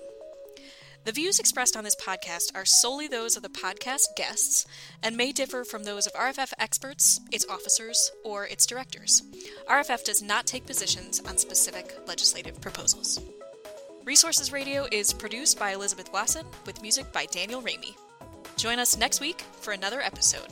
The 1.05 1.13
views 1.13 1.41
expressed 1.41 1.77
on 1.77 1.83
this 1.83 1.97
podcast 1.97 2.55
are 2.55 2.65
solely 2.65 3.09
those 3.09 3.37
of 3.37 3.43
the 3.43 3.49
podcast 3.49 4.15
guests 4.17 4.65
and 5.03 5.17
may 5.17 5.33
differ 5.33 5.65
from 5.65 5.85
those 5.85 6.07
of 6.07 6.13
RFF 6.13 6.53
experts, 6.59 7.21
its 7.33 7.47
officers, 7.49 8.13
or 8.25 8.45
its 8.47 8.67
directors. 8.67 9.23
RFF 9.69 10.05
does 10.05 10.23
not 10.23 10.47
take 10.47 10.67
positions 10.67 11.21
on 11.27 11.39
specific 11.39 11.97
legislative 12.07 12.61
proposals. 12.61 13.21
Resources 14.05 14.53
Radio 14.53 14.87
is 14.93 15.13
produced 15.13 15.59
by 15.59 15.73
Elizabeth 15.73 16.13
Wason 16.13 16.47
with 16.65 16.83
music 16.83 17.13
by 17.13 17.27
Daniel 17.27 17.61
Raimi. 17.61 17.97
Join 18.57 18.79
us 18.79 18.97
next 18.97 19.21
week 19.21 19.43
for 19.61 19.73
another 19.73 20.01
episode. 20.01 20.49